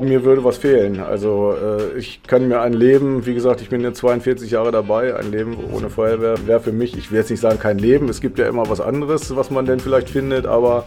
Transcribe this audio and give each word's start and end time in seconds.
Mir 0.00 0.24
würde 0.24 0.42
was 0.42 0.56
fehlen. 0.56 1.00
Also 1.00 1.52
äh, 1.52 1.98
ich 1.98 2.22
kann 2.22 2.48
mir 2.48 2.60
ein 2.62 2.72
Leben, 2.72 3.26
wie 3.26 3.34
gesagt, 3.34 3.60
ich 3.60 3.68
bin 3.68 3.82
jetzt 3.82 3.98
42 3.98 4.50
Jahre 4.50 4.72
dabei, 4.72 5.14
ein 5.14 5.30
Leben 5.30 5.56
ohne 5.72 5.90
Feuerwehr 5.90 6.46
wäre 6.46 6.60
für 6.60 6.72
mich, 6.72 6.96
ich 6.96 7.10
will 7.10 7.18
jetzt 7.18 7.30
nicht 7.30 7.40
sagen 7.40 7.58
kein 7.58 7.78
Leben, 7.78 8.08
es 8.08 8.22
gibt 8.22 8.38
ja 8.38 8.48
immer 8.48 8.68
was 8.70 8.80
anderes, 8.80 9.36
was 9.36 9.50
man 9.50 9.66
denn 9.66 9.78
vielleicht 9.78 10.08
findet, 10.08 10.46
aber 10.46 10.86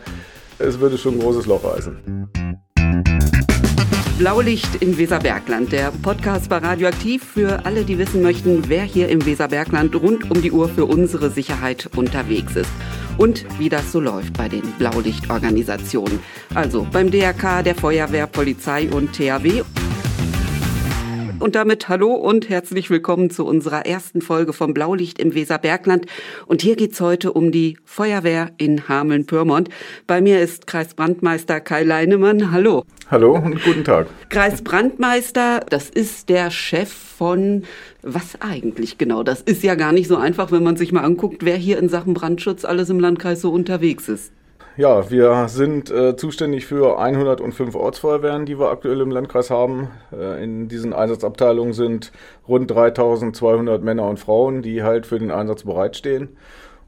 es 0.58 0.80
würde 0.80 0.98
schon 0.98 1.16
ein 1.16 1.20
großes 1.20 1.46
Loch 1.46 1.64
reißen. 1.64 2.28
Blaulicht 4.18 4.82
im 4.82 4.98
Weserbergland, 4.98 5.72
der 5.72 5.92
Podcast 6.02 6.50
war 6.50 6.64
radioaktiv 6.64 7.24
für 7.24 7.66
alle, 7.66 7.84
die 7.84 8.00
wissen 8.00 8.24
möchten, 8.24 8.64
wer 8.68 8.84
hier 8.84 9.10
im 9.10 9.26
Weserbergland 9.26 9.96
rund 9.96 10.32
um 10.32 10.42
die 10.42 10.52
Uhr 10.52 10.70
für 10.70 10.86
unsere 10.86 11.30
Sicherheit 11.30 11.90
unterwegs 11.96 12.56
ist 12.56 12.72
und 13.18 13.46
wie 13.60 13.70
das 13.70 13.92
so 13.92 14.00
läuft 14.00 14.38
bei 14.38 14.50
den 14.50 14.64
Blaulichtorganisationen. 14.78 16.20
Also 16.54 16.88
beim 16.92 17.12
DRK, 17.12 17.64
der 17.64 17.76
Feuerwehr, 17.76 18.28
Polizei 18.28 18.90
und 18.90 19.14
THW. 19.14 19.64
Und 21.40 21.56
damit 21.56 21.90
hallo 21.90 22.14
und 22.14 22.48
herzlich 22.48 22.90
willkommen 22.90 23.30
zu 23.30 23.46
unserer 23.46 23.86
ersten 23.86 24.22
Folge 24.22 24.54
vom 24.54 24.74
Blaulicht 24.74 25.20
im 25.20 25.36
Weserbergland. 25.36 26.06
Und 26.46 26.62
hier 26.62 26.78
geht's 26.78 27.02
heute 27.02 27.34
um 27.34 27.52
die 27.52 27.78
Feuerwehr 27.84 28.52
in 28.58 28.88
Hameln-Pyrmont. 28.88 29.68
Bei 30.08 30.22
mir 30.22 30.40
ist 30.40 30.68
Kreisbrandmeister 30.68 31.60
Kai 31.60 31.84
Leinemann. 31.84 32.52
Hallo. 32.54 32.86
Hallo 33.12 33.36
und 33.36 33.62
guten 33.62 33.84
Tag. 33.84 34.08
Kreisbrandmeister, 34.30 35.66
das 35.70 35.90
ist 35.90 36.30
der 36.30 36.50
Chef 36.50 36.90
von 36.90 37.64
was 38.04 38.42
eigentlich 38.42 38.98
genau? 38.98 39.24
Das 39.24 39.42
ist 39.42 39.64
ja 39.64 39.76
gar 39.76 39.92
nicht 39.92 40.08
so 40.08 40.18
einfach, 40.18 40.52
wenn 40.52 40.64
man 40.64 40.78
sich 40.78 40.92
mal 40.92 41.04
anguckt, 41.04 41.44
wer 41.44 41.56
hier 41.56 41.80
in 41.80 41.90
Sachen 41.90 42.14
Brandschutz 42.14 42.66
alles 42.66 42.90
im 42.90 43.00
Landkreis 43.00 43.42
so 43.42 43.52
unterwegs 43.52 44.10
ist. 44.10 44.32
Ja, 44.76 45.12
wir 45.12 45.48
sind 45.50 45.92
äh, 45.92 46.16
zuständig 46.16 46.66
für 46.66 47.00
105 47.00 47.76
Ortsfeuerwehren, 47.76 48.48
die 48.48 48.60
wir 48.60 48.72
aktuell 48.72 49.02
im 49.02 49.12
Landkreis 49.12 49.52
haben. 49.52 49.90
Äh, 50.12 50.44
in 50.44 50.68
diesen 50.68 50.94
Einsatzabteilungen 50.94 51.74
sind 51.74 52.12
rund 52.48 52.72
3200 52.72 53.84
Männer 53.84 54.08
und 54.10 54.20
Frauen, 54.20 54.64
die 54.64 54.82
halt 54.82 55.06
für 55.06 55.20
den 55.20 55.30
Einsatz 55.30 55.64
bereitstehen. 55.64 56.30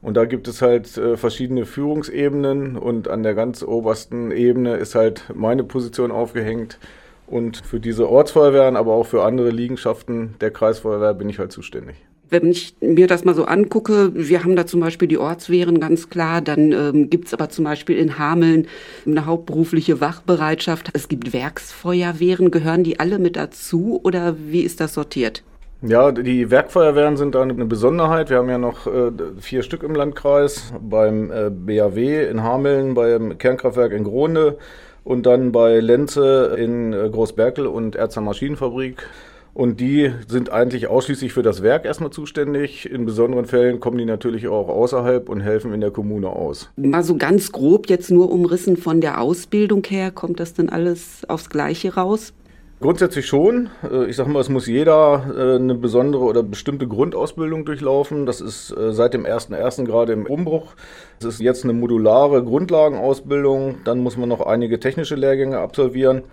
Und 0.02 0.16
da 0.16 0.24
gibt 0.24 0.48
es 0.48 0.62
halt 0.62 0.98
äh, 0.98 1.16
verschiedene 1.16 1.64
Führungsebenen 1.64 2.76
und 2.76 3.08
an 3.08 3.22
der 3.22 3.34
ganz 3.34 3.62
obersten 3.62 4.32
Ebene 4.32 4.76
ist 4.76 4.96
halt 4.96 5.22
meine 5.32 5.62
Position 5.62 6.10
aufgehängt. 6.10 6.78
Und 7.26 7.58
für 7.58 7.80
diese 7.80 8.08
Ortsfeuerwehren, 8.08 8.76
aber 8.76 8.92
auch 8.92 9.06
für 9.06 9.24
andere 9.24 9.50
Liegenschaften 9.50 10.34
der 10.40 10.50
Kreisfeuerwehr 10.50 11.14
bin 11.14 11.28
ich 11.28 11.38
halt 11.38 11.52
zuständig. 11.52 11.96
Wenn 12.28 12.50
ich 12.50 12.74
mir 12.80 13.06
das 13.06 13.24
mal 13.24 13.36
so 13.36 13.44
angucke, 13.44 14.10
wir 14.14 14.42
haben 14.42 14.56
da 14.56 14.66
zum 14.66 14.80
Beispiel 14.80 15.06
die 15.06 15.18
Ortswehren 15.18 15.78
ganz 15.78 16.10
klar, 16.10 16.40
dann 16.40 16.72
ähm, 16.72 17.08
gibt 17.08 17.28
es 17.28 17.34
aber 17.34 17.50
zum 17.50 17.64
Beispiel 17.64 17.96
in 17.96 18.18
Hameln 18.18 18.66
eine 19.06 19.26
hauptberufliche 19.26 20.00
Wachbereitschaft. 20.00 20.90
Es 20.92 21.06
gibt 21.06 21.32
Werksfeuerwehren, 21.32 22.50
gehören 22.50 22.82
die 22.82 22.98
alle 22.98 23.20
mit 23.20 23.36
dazu 23.36 24.00
oder 24.02 24.34
wie 24.38 24.62
ist 24.62 24.80
das 24.80 24.94
sortiert? 24.94 25.44
Ja, 25.82 26.10
die 26.10 26.50
Werkfeuerwehren 26.50 27.16
sind 27.16 27.34
da 27.34 27.42
eine 27.42 27.66
Besonderheit. 27.66 28.30
Wir 28.30 28.38
haben 28.38 28.48
ja 28.48 28.58
noch 28.58 28.86
äh, 28.86 29.12
vier 29.38 29.62
Stück 29.62 29.84
im 29.84 29.94
Landkreis, 29.94 30.72
beim 30.80 31.30
äh, 31.30 31.50
BAW 31.50 32.28
in 32.28 32.42
Hameln, 32.42 32.94
beim 32.94 33.38
Kernkraftwerk 33.38 33.92
in 33.92 34.02
Gronde 34.02 34.58
und 35.06 35.24
dann 35.24 35.52
bei 35.52 35.78
Lenze 35.78 36.56
in 36.58 36.92
äh, 36.92 37.08
Großberkel 37.08 37.68
und 37.68 37.94
Erzer 37.94 38.20
Maschinenfabrik. 38.20 39.06
Und 39.54 39.78
die 39.78 40.10
sind 40.26 40.50
eigentlich 40.50 40.88
ausschließlich 40.88 41.32
für 41.32 41.44
das 41.44 41.62
Werk 41.62 41.84
erstmal 41.84 42.10
zuständig. 42.10 42.90
In 42.90 43.06
besonderen 43.06 43.46
Fällen 43.46 43.78
kommen 43.78 43.98
die 43.98 44.04
natürlich 44.04 44.48
auch 44.48 44.68
außerhalb 44.68 45.28
und 45.28 45.40
helfen 45.40 45.72
in 45.72 45.80
der 45.80 45.92
Kommune 45.92 46.28
aus. 46.28 46.70
Mal 46.76 47.04
so 47.04 47.16
ganz 47.16 47.52
grob 47.52 47.88
jetzt 47.88 48.10
nur 48.10 48.32
umrissen 48.32 48.76
von 48.76 49.00
der 49.00 49.20
Ausbildung 49.20 49.84
her, 49.88 50.10
kommt 50.10 50.40
das 50.40 50.54
denn 50.54 50.68
alles 50.68 51.22
aufs 51.28 51.50
Gleiche 51.50 51.94
raus? 51.94 52.34
Grundsätzlich 52.78 53.26
schon. 53.26 53.70
Äh, 53.90 54.04
ich 54.06 54.16
sage 54.16 54.28
mal, 54.28 54.40
es 54.40 54.50
muss 54.50 54.66
jeder 54.66 55.24
äh, 55.34 55.56
eine 55.56 55.74
besondere 55.74 56.24
oder 56.24 56.42
bestimmte 56.42 56.86
Grundausbildung 56.86 57.64
durchlaufen. 57.64 58.26
Das 58.26 58.42
ist 58.42 58.70
äh, 58.70 58.92
seit 58.92 59.14
dem 59.14 59.24
1.1. 59.24 59.84
gerade 59.84 60.12
im 60.12 60.26
Umbruch. 60.26 60.74
Es 61.18 61.24
ist 61.24 61.40
jetzt 61.40 61.64
eine 61.64 61.72
modulare 61.72 62.44
Grundlagenausbildung. 62.44 63.76
Dann 63.84 64.00
muss 64.00 64.18
man 64.18 64.28
noch 64.28 64.42
einige 64.44 64.78
technische 64.78 65.14
Lehrgänge 65.14 65.58
absolvieren. 65.58 66.24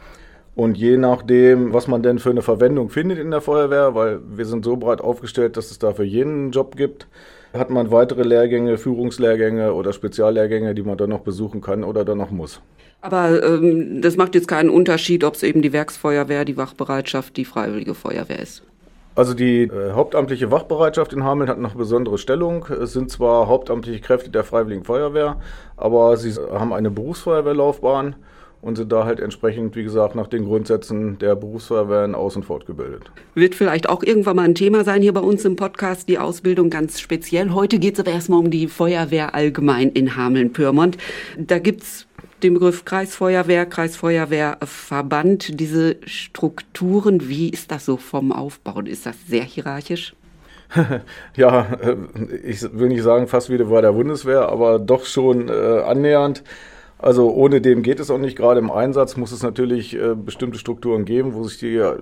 Und 0.56 0.78
je 0.78 0.98
nachdem, 0.98 1.74
was 1.74 1.88
man 1.88 2.04
denn 2.04 2.20
für 2.20 2.30
eine 2.30 2.44
Verwendung 2.44 2.90
findet 2.90 3.18
in 3.18 3.32
der 3.32 3.42
Feuerwehr, 3.42 3.96
weil 3.96 4.20
wir 4.26 4.46
sind 4.46 4.64
so 4.64 4.78
breit 4.78 5.02
aufgestellt, 5.02 5.58
dass 5.58 5.72
es 5.72 5.80
da 5.80 5.94
für 5.94 6.04
jeden 6.04 6.32
einen 6.32 6.52
Job 6.52 6.76
gibt, 6.76 7.08
hat 7.54 7.70
man 7.70 7.92
weitere 7.92 8.24
Lehrgänge, 8.24 8.78
Führungslehrgänge 8.78 9.74
oder 9.74 9.94
Speziallehrgänge, 9.94 10.76
die 10.76 10.84
man 10.84 10.98
dann 10.98 11.10
noch 11.10 11.22
besuchen 11.22 11.62
kann 11.62 11.84
oder 11.84 12.06
dann 12.06 12.20
noch 12.20 12.32
muss. 12.32 12.62
Aber 13.02 13.44
ähm, 13.44 14.02
das 14.02 14.16
macht 14.16 14.34
jetzt 14.36 14.48
keinen 14.48 14.70
Unterschied, 14.70 15.24
ob 15.24 15.36
es 15.36 15.44
eben 15.44 15.62
die 15.62 15.74
Werksfeuerwehr, 15.74 16.46
die 16.46 16.58
Wachbereitschaft, 16.58 17.36
die 17.36 17.46
Freiwillige 17.46 17.96
Feuerwehr 17.96 18.40
ist. 18.40 18.64
Also 19.16 19.34
die 19.34 19.64
äh, 19.64 19.92
hauptamtliche 19.92 20.52
Wachbereitschaft 20.52 21.14
in 21.14 21.24
Hameln 21.24 21.50
hat 21.50 21.60
noch 21.60 21.72
eine 21.72 21.78
besondere 21.78 22.18
Stellung. 22.18 22.66
Es 22.68 22.94
sind 22.94 23.12
zwar 23.12 23.48
hauptamtliche 23.48 24.00
Kräfte 24.00 24.30
der 24.30 24.44
Freiwilligen 24.44 24.86
Feuerwehr, 24.86 25.40
aber 25.78 26.18
sie 26.18 26.34
haben 26.34 26.74
eine 26.74 26.90
Berufsfeuerwehrlaufbahn 26.90 28.16
und 28.64 28.78
sind 28.78 28.92
da 28.92 29.04
halt 29.04 29.20
entsprechend, 29.20 29.76
wie 29.76 29.84
gesagt, 29.84 30.16
nach 30.16 30.28
den 30.28 30.46
Grundsätzen 30.46 31.20
der 31.20 31.36
Berufsfeuerwehren 31.36 32.16
aus- 32.16 32.38
und 32.38 32.46
fortgebildet. 32.46 33.04
Wird 33.36 33.56
vielleicht 33.56 33.90
auch 33.90 34.04
irgendwann 34.04 34.38
mal 34.38 34.44
ein 34.44 34.56
Thema 34.56 34.86
sein 34.86 35.02
hier 35.02 35.14
bei 35.14 35.20
uns 35.20 35.44
im 35.44 35.58
Podcast, 35.58 36.08
die 36.08 36.18
Ausbildung 36.18 36.70
ganz 36.70 37.02
speziell. 37.02 37.52
Heute 37.52 37.78
geht 37.78 37.96
es 37.96 38.00
aber 38.00 38.12
erstmal 38.12 38.40
um 38.40 38.50
die 38.50 38.68
Feuerwehr 38.68 39.36
allgemein 39.36 39.90
in 39.90 40.16
Hameln-Pyrmont. 40.16 40.98
Da 41.38 41.60
gibt 41.60 41.84
es 41.84 42.08
den 42.42 42.54
Begriff 42.54 42.86
Kreisfeuerwehr, 42.86 43.66
Kreisfeuerwehrverband, 43.66 45.60
diese 45.60 45.98
Strukturen, 46.06 47.28
wie 47.28 47.50
ist 47.50 47.70
das 47.70 47.84
so 47.84 47.98
vom 47.98 48.32
Aufbau? 48.32 48.80
Ist 48.82 49.06
das 49.06 49.16
sehr 49.28 49.44
hierarchisch? 49.44 50.16
ja, 51.36 51.68
äh, 51.82 51.98
ich 52.44 52.62
will 52.74 52.88
nicht 52.88 53.04
sagen 53.04 53.28
fast 53.28 53.50
wie 53.50 53.58
bei 53.58 53.82
der 53.82 53.92
Bundeswehr, 53.92 54.48
aber 54.48 54.80
doch 54.80 55.06
schon 55.06 55.50
äh, 55.50 55.82
annähernd. 55.86 56.44
Also 57.04 57.34
ohne 57.34 57.60
dem 57.60 57.84
geht 57.84 58.00
es 58.00 58.10
auch 58.10 58.18
nicht. 58.18 58.38
Gerade 58.38 58.62
im 58.62 58.72
Einsatz 58.72 59.18
muss 59.18 59.34
es 59.34 59.44
natürlich 59.44 59.94
äh, 59.94 60.16
bestimmte 60.16 60.58
Strukturen 60.58 61.04
geben, 61.04 61.34
wo 61.34 61.44
sich 61.44 61.58
die 61.58 61.76
äh, 61.76 61.94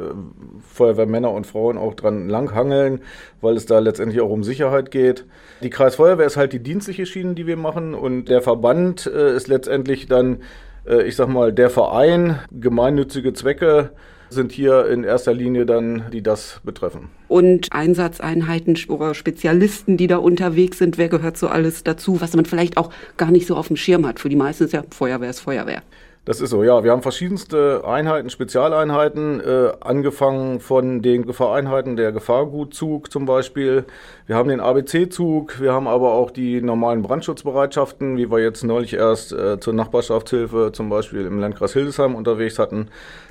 Feuerwehrmänner 0.72 1.32
und 1.32 1.48
Frauen 1.48 1.80
auch 1.80 1.96
dran 1.96 2.30
langhangeln, 2.30 3.02
weil 3.42 3.56
es 3.56 3.66
da 3.66 3.80
letztendlich 3.80 4.22
auch 4.22 4.30
um 4.30 4.44
Sicherheit 4.44 4.92
geht. 4.92 5.26
Die 5.64 5.72
Kreisfeuerwehr 5.72 6.28
ist 6.28 6.38
halt 6.38 6.54
die 6.54 6.62
dienstliche 6.62 7.08
Schiene, 7.08 7.34
die 7.34 7.48
wir 7.48 7.58
machen 7.58 7.96
und 7.96 8.26
der 8.26 8.44
Verband 8.44 9.08
äh, 9.08 9.36
ist 9.36 9.48
letztendlich 9.48 10.06
dann, 10.06 10.44
äh, 10.86 11.02
ich 11.02 11.16
sag 11.16 11.30
mal, 11.30 11.52
der 11.52 11.72
Verein, 11.72 12.40
gemeinnützige 12.52 13.34
Zwecke 13.34 13.94
sind 14.32 14.52
hier 14.52 14.88
in 14.88 15.04
erster 15.04 15.34
Linie 15.34 15.66
dann, 15.66 16.06
die 16.12 16.24
das 16.24 16.62
betreffen. 16.64 17.10
Und 17.28 17.68
Einsatzeinheiten 17.72 18.78
oder 18.88 19.14
Spezialisten, 19.14 19.98
die 19.98 20.08
da 20.08 20.18
unterwegs 20.18 20.78
sind, 20.78 20.98
wer 20.98 21.10
gehört 21.10 21.38
so 21.38 21.48
alles 21.48 21.84
dazu, 21.84 22.22
was 22.22 22.36
man 22.36 22.46
vielleicht 22.46 22.78
auch 22.78 22.92
gar 23.18 23.32
nicht 23.32 23.48
so 23.48 23.56
auf 23.56 23.68
dem 23.68 23.78
Schirm 23.78 24.06
hat. 24.06 24.20
Für 24.20 24.30
die 24.30 24.36
meisten 24.36 24.66
ist 24.66 24.74
ja 24.74 24.84
Feuerwehr 24.90 25.30
ist 25.30 25.42
Feuerwehr. 25.42 25.84
Das 26.24 26.40
ist 26.40 26.52
so, 26.52 26.64
ja. 26.64 26.84
Wir 26.84 26.92
haben 26.92 27.02
verschiedenste 27.02 27.82
Einheiten, 27.84 28.30
Spezialeinheiten, 28.30 29.40
äh, 29.40 29.72
angefangen 29.80 30.60
von 30.60 31.02
den 31.02 31.26
Gefahreinheiten, 31.26 31.96
der 31.96 32.12
Gefahrgutzug 32.12 33.12
zum 33.12 33.26
Beispiel. 33.26 33.86
Wir 34.28 34.36
haben 34.36 34.50
den 34.50 34.60
ABC-Zug, 34.60 35.60
wir 35.60 35.74
haben 35.74 35.88
aber 35.88 36.14
auch 36.14 36.30
die 36.30 36.62
normalen 36.62 37.02
Brandschutzbereitschaften, 37.02 38.18
wie 38.18 38.30
wir 38.30 38.38
jetzt 38.38 38.64
neulich 38.64 38.94
erst 38.94 39.34
äh, 39.34 39.60
zur 39.60 39.74
Nachbarschaftshilfe 39.74 40.72
zum 40.74 40.90
Beispiel 40.92 41.26
im 41.26 41.40
Landkreis 41.40 41.74
Hildesheim 41.74 42.14
unterwegs 42.14 42.60
hatten. 42.60 42.90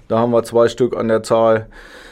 Da 0.08 0.18
haben 0.18 0.32
wir 0.32 0.42
zwei 0.42 0.66
Stück 0.66 0.96
an 0.96 1.06
der 1.06 1.22
Zahl. 1.22 1.68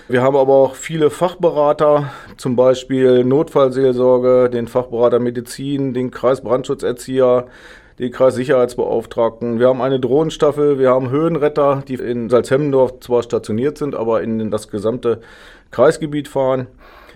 Wir 0.06 0.22
haben 0.22 0.36
aber 0.36 0.54
auch 0.54 0.76
viele 0.76 1.10
Fachberater, 1.10 2.12
zum 2.36 2.54
Beispiel 2.54 3.24
Notfallseelsorge, 3.24 4.48
den 4.48 4.68
Fachberater 4.68 5.18
Medizin, 5.18 5.92
den 5.92 6.12
Kreisbrandschutzerzieher, 6.12 7.48
die 7.98 8.10
Kreissicherheitsbeauftragten. 8.10 9.58
Wir 9.58 9.68
haben 9.68 9.82
eine 9.82 9.98
Drohnenstaffel, 10.00 10.78
wir 10.78 10.90
haben 10.90 11.10
Höhenretter, 11.10 11.82
die 11.86 11.94
in 11.94 12.30
Salzhemmendorf 12.30 13.00
zwar 13.00 13.22
stationiert 13.22 13.78
sind, 13.78 13.94
aber 13.94 14.22
in 14.22 14.50
das 14.50 14.68
gesamte 14.68 15.20
Kreisgebiet 15.70 16.28
fahren. 16.28 16.68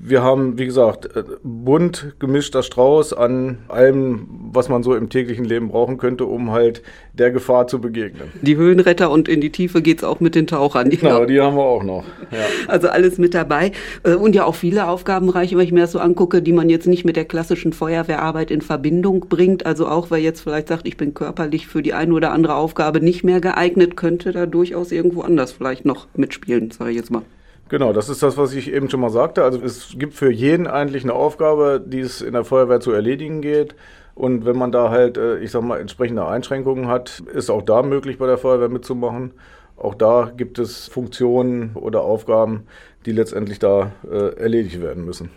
Wir 0.04 0.24
haben, 0.24 0.58
wie 0.58 0.66
gesagt, 0.66 1.14
äh, 1.14 1.22
bunt 1.44 2.16
gemischter 2.18 2.64
Strauß 2.64 3.12
an 3.12 3.58
allem, 3.68 4.26
was 4.52 4.68
man 4.68 4.82
so 4.82 4.96
im 4.96 5.10
täglichen 5.10 5.44
Leben 5.44 5.68
brauchen 5.68 5.96
könnte, 5.96 6.26
um 6.26 6.50
halt 6.50 6.82
der 7.12 7.30
Gefahr 7.30 7.68
zu 7.68 7.80
begegnen. 7.80 8.32
Die 8.42 8.56
Höhenretter 8.56 9.12
und 9.12 9.28
in 9.28 9.40
die 9.40 9.52
Tiefe 9.52 9.80
geht 9.80 9.98
es 9.98 10.04
auch 10.04 10.18
mit 10.18 10.34
den 10.34 10.48
Tauchern. 10.48 10.90
Genau, 10.90 11.24
die 11.24 11.40
haben 11.40 11.56
wir 11.56 11.62
auch 11.62 11.84
noch. 11.84 12.02
Ja. 12.32 12.38
Also 12.66 12.88
alles 12.88 13.18
mit 13.18 13.32
dabei. 13.32 13.70
Äh, 14.02 14.14
und 14.14 14.34
ja 14.34 14.44
auch 14.44 14.56
viele 14.56 14.88
Aufgabenbereiche, 14.88 15.56
wenn 15.56 15.66
ich 15.66 15.72
mir 15.72 15.82
das 15.82 15.92
so 15.92 16.00
angucke, 16.00 16.42
die 16.42 16.52
man 16.52 16.68
jetzt 16.68 16.88
nicht 16.88 17.04
mit 17.04 17.14
der 17.14 17.24
klassischen 17.24 17.72
Feuerwehrarbeit 17.72 18.50
in 18.50 18.60
Verbindung 18.60 19.26
bringt. 19.28 19.66
Also 19.66 19.86
auch 19.86 20.10
wer 20.10 20.18
jetzt 20.18 20.40
vielleicht 20.40 20.66
sagt, 20.66 20.88
ich 20.88 20.96
bin 20.96 21.14
körperlich 21.14 21.68
für 21.68 21.80
die 21.80 21.94
eine 21.94 22.12
oder 22.12 22.32
andere 22.32 22.56
Aufgabe 22.56 23.00
nicht 23.00 23.22
mehr 23.22 23.40
geeignet, 23.40 23.96
könnte 23.96 24.32
da 24.32 24.46
durchaus 24.46 24.90
irgendwo 24.90 25.20
anders 25.20 25.52
vielleicht 25.52 25.84
noch 25.84 26.08
mitspielen, 26.16 26.72
sage 26.72 26.90
ich 26.90 26.96
jetzt 26.96 27.12
mal. 27.12 27.22
Genau, 27.68 27.92
das 27.92 28.08
ist 28.08 28.22
das, 28.22 28.36
was 28.36 28.52
ich 28.54 28.70
eben 28.72 28.90
schon 28.90 29.00
mal 29.00 29.10
sagte. 29.10 29.44
Also 29.44 29.60
es 29.62 29.94
gibt 29.96 30.14
für 30.14 30.30
jeden 30.30 30.66
eigentlich 30.66 31.04
eine 31.04 31.14
Aufgabe, 31.14 31.82
die 31.84 32.00
es 32.00 32.20
in 32.20 32.34
der 32.34 32.44
Feuerwehr 32.44 32.80
zu 32.80 32.92
erledigen 32.92 33.40
geht. 33.40 33.74
Und 34.14 34.44
wenn 34.44 34.58
man 34.58 34.72
da 34.72 34.90
halt, 34.90 35.16
äh, 35.16 35.38
ich 35.38 35.50
sag 35.52 35.62
mal, 35.62 35.80
entsprechende 35.80 36.26
Einschränkungen 36.26 36.88
hat, 36.88 37.20
ist 37.32 37.50
auch 37.50 37.62
da 37.62 37.82
möglich, 37.82 38.18
bei 38.18 38.26
der 38.26 38.36
Feuerwehr 38.36 38.68
mitzumachen. 38.68 39.32
Auch 39.82 39.94
da 39.94 40.32
gibt 40.36 40.58
es 40.58 40.88
Funktionen 40.88 41.72
oder 41.74 42.02
Aufgaben, 42.02 42.64
die 43.04 43.12
letztendlich 43.12 43.58
da 43.58 43.92
äh, 44.10 44.36
erledigt 44.36 44.80
werden 44.80 45.04
müssen. 45.04 45.30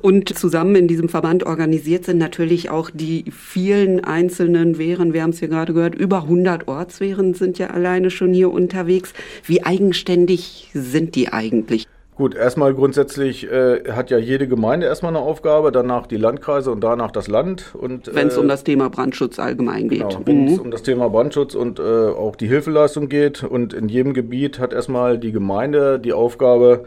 Und 0.00 0.36
zusammen 0.36 0.74
in 0.74 0.88
diesem 0.88 1.08
Verband 1.08 1.44
organisiert 1.44 2.04
sind 2.04 2.18
natürlich 2.18 2.70
auch 2.70 2.90
die 2.92 3.24
vielen 3.30 4.04
einzelnen 4.04 4.78
Wehren. 4.78 5.12
Wir 5.12 5.22
haben 5.22 5.30
es 5.30 5.38
hier 5.38 5.48
gerade 5.48 5.72
gehört, 5.74 5.94
über 5.94 6.22
100 6.22 6.66
Ortswehren 6.66 7.34
sind 7.34 7.58
ja 7.58 7.68
alleine 7.68 8.10
schon 8.10 8.32
hier 8.32 8.50
unterwegs. 8.50 9.12
Wie 9.44 9.62
eigenständig 9.62 10.70
sind 10.74 11.14
die 11.14 11.32
eigentlich? 11.32 11.86
Gut, 12.16 12.36
erstmal 12.36 12.74
grundsätzlich 12.74 13.50
äh, 13.50 13.90
hat 13.90 14.10
ja 14.10 14.18
jede 14.18 14.46
Gemeinde 14.46 14.86
erstmal 14.86 15.10
eine 15.10 15.24
Aufgabe, 15.24 15.72
danach 15.72 16.06
die 16.06 16.16
Landkreise 16.16 16.70
und 16.70 16.80
danach 16.80 17.10
das 17.10 17.26
Land. 17.26 17.74
Wenn 17.80 18.28
es 18.28 18.36
äh, 18.36 18.40
um 18.40 18.46
das 18.46 18.62
Thema 18.62 18.88
Brandschutz 18.88 19.40
allgemein 19.40 19.88
geht. 19.88 20.08
Genau, 20.08 20.20
wenn 20.24 20.46
es 20.46 20.52
mhm. 20.52 20.60
um 20.60 20.70
das 20.70 20.84
Thema 20.84 21.08
Brandschutz 21.10 21.56
und 21.56 21.80
äh, 21.80 21.82
auch 21.82 22.36
die 22.36 22.46
Hilfeleistung 22.46 23.08
geht. 23.08 23.42
Und 23.42 23.74
in 23.74 23.88
jedem 23.88 24.14
Gebiet 24.14 24.60
hat 24.60 24.72
erstmal 24.72 25.18
die 25.18 25.32
Gemeinde 25.32 25.98
die 25.98 26.12
Aufgabe, 26.12 26.84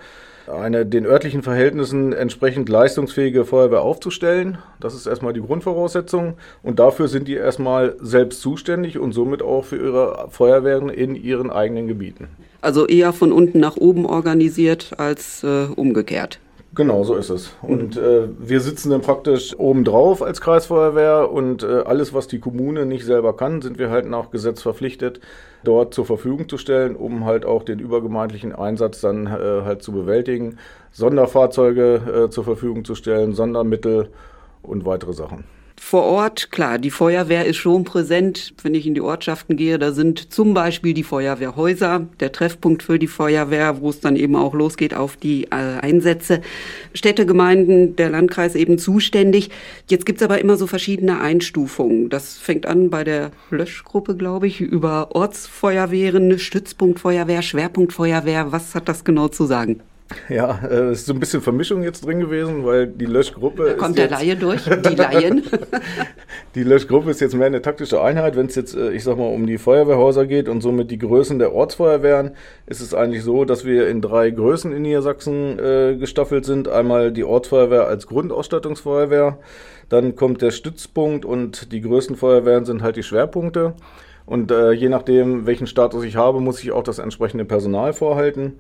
eine 0.47 0.85
den 0.85 1.06
örtlichen 1.06 1.44
Verhältnissen 1.44 2.13
entsprechend 2.13 2.69
leistungsfähige 2.69 3.44
Feuerwehr 3.44 3.81
aufzustellen. 3.81 4.59
Das 4.80 4.95
ist 4.95 5.07
erstmal 5.07 5.33
die 5.33 5.41
Grundvoraussetzung. 5.41 6.35
Und 6.63 6.80
dafür 6.80 7.09
sind 7.09 7.27
die 7.27 7.35
erstmal 7.35 7.97
selbst 8.00 8.39
zuständig 8.39 8.97
und 8.97 9.12
somit 9.12 9.41
auch 9.41 9.65
für 9.65 9.75
ihre 9.75 10.30
Feuerwehren 10.30 10.88
in 10.88 11.15
ihren 11.15 11.51
eigenen 11.51 11.88
Gebieten. 11.88 12.30
Also 12.62 12.88
eher 12.88 13.13
von 13.13 13.31
unten 13.31 13.59
nach 13.59 13.77
oben 13.77 14.06
organisiert 14.06 14.94
als 14.98 15.44
äh, 15.44 15.65
umgekehrt. 15.75 16.39
Genau, 16.77 17.04
so 17.04 17.15
ist 17.15 17.31
es. 17.31 17.56
Und 17.63 17.98
äh, 17.98 18.27
wir 18.38 18.59
sitzen 18.59 18.92
dann 18.92 19.01
praktisch 19.01 19.57
obendrauf 19.57 20.21
als 20.21 20.42
Kreisfeuerwehr 20.42 21.31
und 21.31 21.63
äh, 21.63 21.81
alles, 21.86 22.13
was 22.13 22.27
die 22.27 22.39
Kommune 22.39 22.86
nicht 22.86 23.04
selber 23.04 23.36
kann, 23.36 23.63
sind 23.63 23.80
wir 23.80 23.89
halt 23.89 24.07
nach 24.07 24.30
Gesetz 24.30 24.62
verpflichtet, 24.62 25.19
dort 25.63 25.95
zur 25.95 26.06
Verfügung 26.06 26.48
zu 26.48 26.59
stellen, 26.59 26.95
um 26.95 27.25
halt 27.25 27.45
auch 27.45 27.63
den 27.63 27.80
übergemeindlichen 27.80 28.54
Einsatz 28.54 29.01
dann 29.01 29.25
äh, 29.25 29.63
halt 29.63 29.81
zu 29.81 29.92
bewältigen, 29.92 30.57
Sonderfahrzeuge 30.92 32.25
äh, 32.25 32.30
zur 32.30 32.44
Verfügung 32.44 32.86
zu 32.86 32.94
stellen, 32.94 33.33
Sondermittel 33.33 34.09
und 34.62 34.86
weitere 34.86 35.13
Sachen 35.13 35.45
vor 35.79 36.03
Ort, 36.03 36.51
klar, 36.51 36.79
die 36.79 36.91
Feuerwehr 36.91 37.45
ist 37.45 37.57
schon 37.57 37.83
präsent. 37.83 38.53
Wenn 38.62 38.74
ich 38.74 38.85
in 38.88 38.94
die 38.94 39.01
Ortschaften 39.01 39.56
gehe, 39.56 39.79
da 39.79 39.91
sind 39.94 40.33
zum 40.33 40.53
Beispiel 40.53 40.94
die 40.94 41.03
Feuerwehrhäuser, 41.03 42.07
der 42.19 42.31
Treffpunkt 42.31 42.83
für 42.83 43.00
die 43.00 43.07
Feuerwehr, 43.07 43.79
wo 43.79 43.89
es 43.89 44.01
dann 44.01 44.15
eben 44.15 44.35
auch 44.35 44.53
losgeht 44.53 44.94
auf 44.94 45.15
die 45.15 45.45
äh, 45.45 45.79
Einsätze. 45.79 46.41
Städte, 46.94 47.25
Gemeinden, 47.25 47.95
der 47.95 48.09
Landkreis 48.09 48.56
eben 48.56 48.79
zuständig. 48.79 49.50
Jetzt 49.88 50.06
gibt's 50.06 50.24
aber 50.24 50.39
immer 50.39 50.57
so 50.57 50.68
verschiedene 50.68 51.21
Einstufungen. 51.21 52.09
Das 52.09 52.38
fängt 52.38 52.65
an 52.65 52.89
bei 52.89 53.03
der 53.03 53.31
Löschgruppe, 53.50 54.18
glaube 54.18 54.47
ich, 54.47 54.59
über 54.59 55.15
Ortsfeuerwehren, 55.15 56.38
Stützpunktfeuerwehr, 56.39 57.41
Schwerpunktfeuerwehr. 57.41 58.51
Was 58.51 58.75
hat 58.75 58.89
das 58.89 59.06
genau 59.06 59.30
zu 59.30 59.45
sagen? 59.45 59.81
Ja, 60.30 60.59
es 60.63 60.71
äh, 60.71 60.92
ist 60.92 61.06
so 61.06 61.13
ein 61.13 61.19
bisschen 61.19 61.42
Vermischung 61.42 61.83
jetzt 61.83 62.06
drin 62.06 62.19
gewesen, 62.19 62.65
weil 62.65 62.88
die 62.88 63.06
Löschgruppe. 63.06 63.65
Da 63.65 63.74
kommt 63.74 63.98
der 63.98 64.09
Laie 64.09 64.36
durch, 64.36 64.63
die 64.86 64.95
Laien. 64.95 65.44
die 66.56 66.63
Löschgruppe 66.63 67.12
ist 67.12 67.19
jetzt 67.19 67.36
mehr 67.36 67.48
eine 67.48 67.62
taktische 67.62 68.01
Einheit. 68.01 68.36
Wenn 68.36 68.45
es 68.45 68.56
jetzt, 68.56 68.75
äh, 68.75 68.92
ich 68.92 69.04
sag 69.04 69.18
mal, 69.18 69.27
um 69.27 69.48
die 69.48 69.57
Feuerwehrhäuser 69.57 70.25
geht 70.25 70.48
und 70.48 70.62
somit 70.62 70.92
die 70.92 70.98
Größen 70.98 71.39
der 71.39 71.54
Ortsfeuerwehren, 71.54 72.31
ist 72.68 72.80
es 72.80 72.94
eigentlich 72.94 73.24
so, 73.24 73.44
dass 73.44 73.65
wir 73.65 73.89
in 73.89 74.01
drei 74.01 74.30
Größen 74.30 74.71
in 74.71 74.83
Niedersachsen 74.83 75.59
äh, 75.59 75.98
gestaffelt 75.98 76.45
sind. 76.45 76.69
Einmal 76.69 77.12
die 77.12 77.25
Ortsfeuerwehr 77.25 77.88
als 77.88 78.07
Grundausstattungsfeuerwehr, 78.07 79.39
dann 79.89 80.15
kommt 80.15 80.42
der 80.42 80.51
Stützpunkt 80.51 81.25
und 81.25 81.71
die 81.74 81.81
größten 81.81 82.15
Feuerwehren 82.15 82.65
sind 82.65 82.81
halt 82.81 82.95
die 82.95 83.04
Schwerpunkte. 83.04 83.74
Und 84.25 84.51
äh, 84.51 84.71
je 84.71 84.89
nachdem, 84.89 85.45
welchen 85.45 85.68
Status 85.68 86.04
ich 86.04 86.18
habe, 86.18 86.42
muss 86.42 86.62
ich 86.62 86.71
auch 86.71 86.83
das 86.83 87.00
entsprechende 87.00 87.45
Personal 87.45 87.94
vorhalten. 87.94 88.59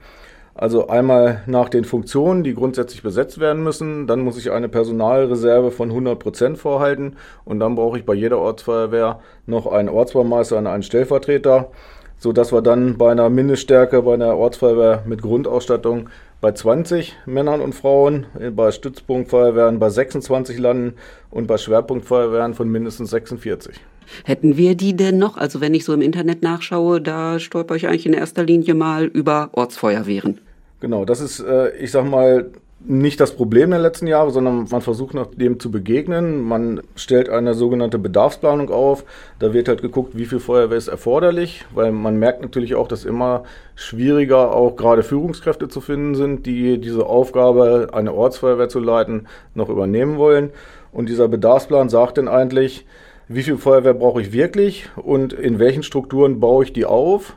Also 0.59 0.87
einmal 0.87 1.43
nach 1.45 1.69
den 1.69 1.85
Funktionen, 1.85 2.43
die 2.43 2.55
grundsätzlich 2.55 3.03
besetzt 3.03 3.39
werden 3.39 3.63
müssen. 3.63 4.07
Dann 4.07 4.21
muss 4.21 4.39
ich 4.39 4.49
eine 4.49 4.67
Personalreserve 4.67 5.69
von 5.69 5.89
100 5.89 6.17
Prozent 6.17 6.57
vorhalten. 6.57 7.15
Und 7.45 7.59
dann 7.59 7.75
brauche 7.75 7.99
ich 7.99 8.05
bei 8.05 8.15
jeder 8.15 8.39
Ortsfeuerwehr 8.39 9.19
noch 9.45 9.67
einen 9.67 9.87
Ortsbaumeister 9.87 10.57
und 10.57 10.65
einen 10.65 10.81
Stellvertreter, 10.81 11.69
sodass 12.17 12.51
wir 12.51 12.63
dann 12.63 12.97
bei 12.97 13.11
einer 13.11 13.29
Mindeststärke 13.29 14.01
bei 14.01 14.15
einer 14.15 14.35
Ortsfeuerwehr 14.35 15.03
mit 15.05 15.21
Grundausstattung 15.21 16.09
bei 16.41 16.51
20 16.51 17.15
Männern 17.27 17.61
und 17.61 17.73
Frauen, 17.73 18.25
bei 18.55 18.71
Stützpunktfeuerwehren 18.71 19.77
bei 19.77 19.89
26 19.89 20.57
landen 20.57 20.95
und 21.29 21.45
bei 21.45 21.57
Schwerpunktfeuerwehren 21.57 22.55
von 22.55 22.67
mindestens 22.67 23.11
46. 23.11 23.75
Hätten 24.23 24.57
wir 24.57 24.73
die 24.73 24.95
denn 24.95 25.19
noch? 25.19 25.37
Also 25.37 25.61
wenn 25.61 25.75
ich 25.75 25.85
so 25.85 25.93
im 25.93 26.01
Internet 26.01 26.41
nachschaue, 26.41 26.99
da 26.99 27.39
stolper 27.39 27.75
ich 27.75 27.87
eigentlich 27.87 28.07
in 28.07 28.13
erster 28.13 28.43
Linie 28.43 28.73
mal 28.73 29.05
über 29.05 29.49
Ortsfeuerwehren. 29.53 30.39
Genau, 30.79 31.05
das 31.05 31.21
ist, 31.21 31.39
äh, 31.39 31.75
ich 31.77 31.91
sag 31.91 32.05
mal, 32.05 32.51
nicht 32.79 33.19
das 33.19 33.35
Problem 33.35 33.71
der 33.71 33.79
letzten 33.79 34.05
Jahre, 34.05 34.29
sondern 34.29 34.67
man 34.69 34.81
versucht 34.81 35.15
nach 35.15 35.25
dem 35.25 35.59
zu 35.59 35.71
begegnen. 35.71 36.43
Man 36.43 36.81
stellt 36.95 37.27
eine 37.27 37.55
sogenannte 37.55 37.97
Bedarfsplanung 37.97 38.69
auf. 38.69 39.03
Da 39.39 39.53
wird 39.53 39.67
halt 39.67 39.81
geguckt, 39.81 40.15
wie 40.15 40.25
viel 40.25 40.39
Feuerwehr 40.39 40.77
ist 40.77 40.87
erforderlich, 40.87 41.65
weil 41.73 41.91
man 41.91 42.17
merkt 42.17 42.43
natürlich 42.43 42.75
auch, 42.75 42.87
dass 42.87 43.03
immer 43.03 43.43
schwieriger 43.75 44.53
auch 44.53 44.75
gerade 44.75 45.01
Führungskräfte 45.01 45.67
zu 45.69 45.81
finden 45.81 46.13
sind, 46.13 46.45
die 46.45 46.77
diese 46.77 47.07
Aufgabe, 47.07 47.89
eine 47.93 48.13
Ortsfeuerwehr 48.13 48.69
zu 48.69 48.79
leiten, 48.79 49.27
noch 49.55 49.69
übernehmen 49.69 50.17
wollen. 50.17 50.51
Und 50.91 51.09
dieser 51.09 51.27
Bedarfsplan 51.27 51.89
sagt 51.89 52.19
dann 52.19 52.27
eigentlich, 52.27 52.85
wie 53.27 53.43
viel 53.43 53.57
Feuerwehr 53.57 53.95
brauche 53.95 54.21
ich 54.21 54.31
wirklich 54.31 54.87
und 54.95 55.33
in 55.33 55.57
welchen 55.57 55.83
Strukturen 55.83 56.39
baue 56.39 56.63
ich 56.63 56.73
die 56.73 56.85
auf 56.85 57.35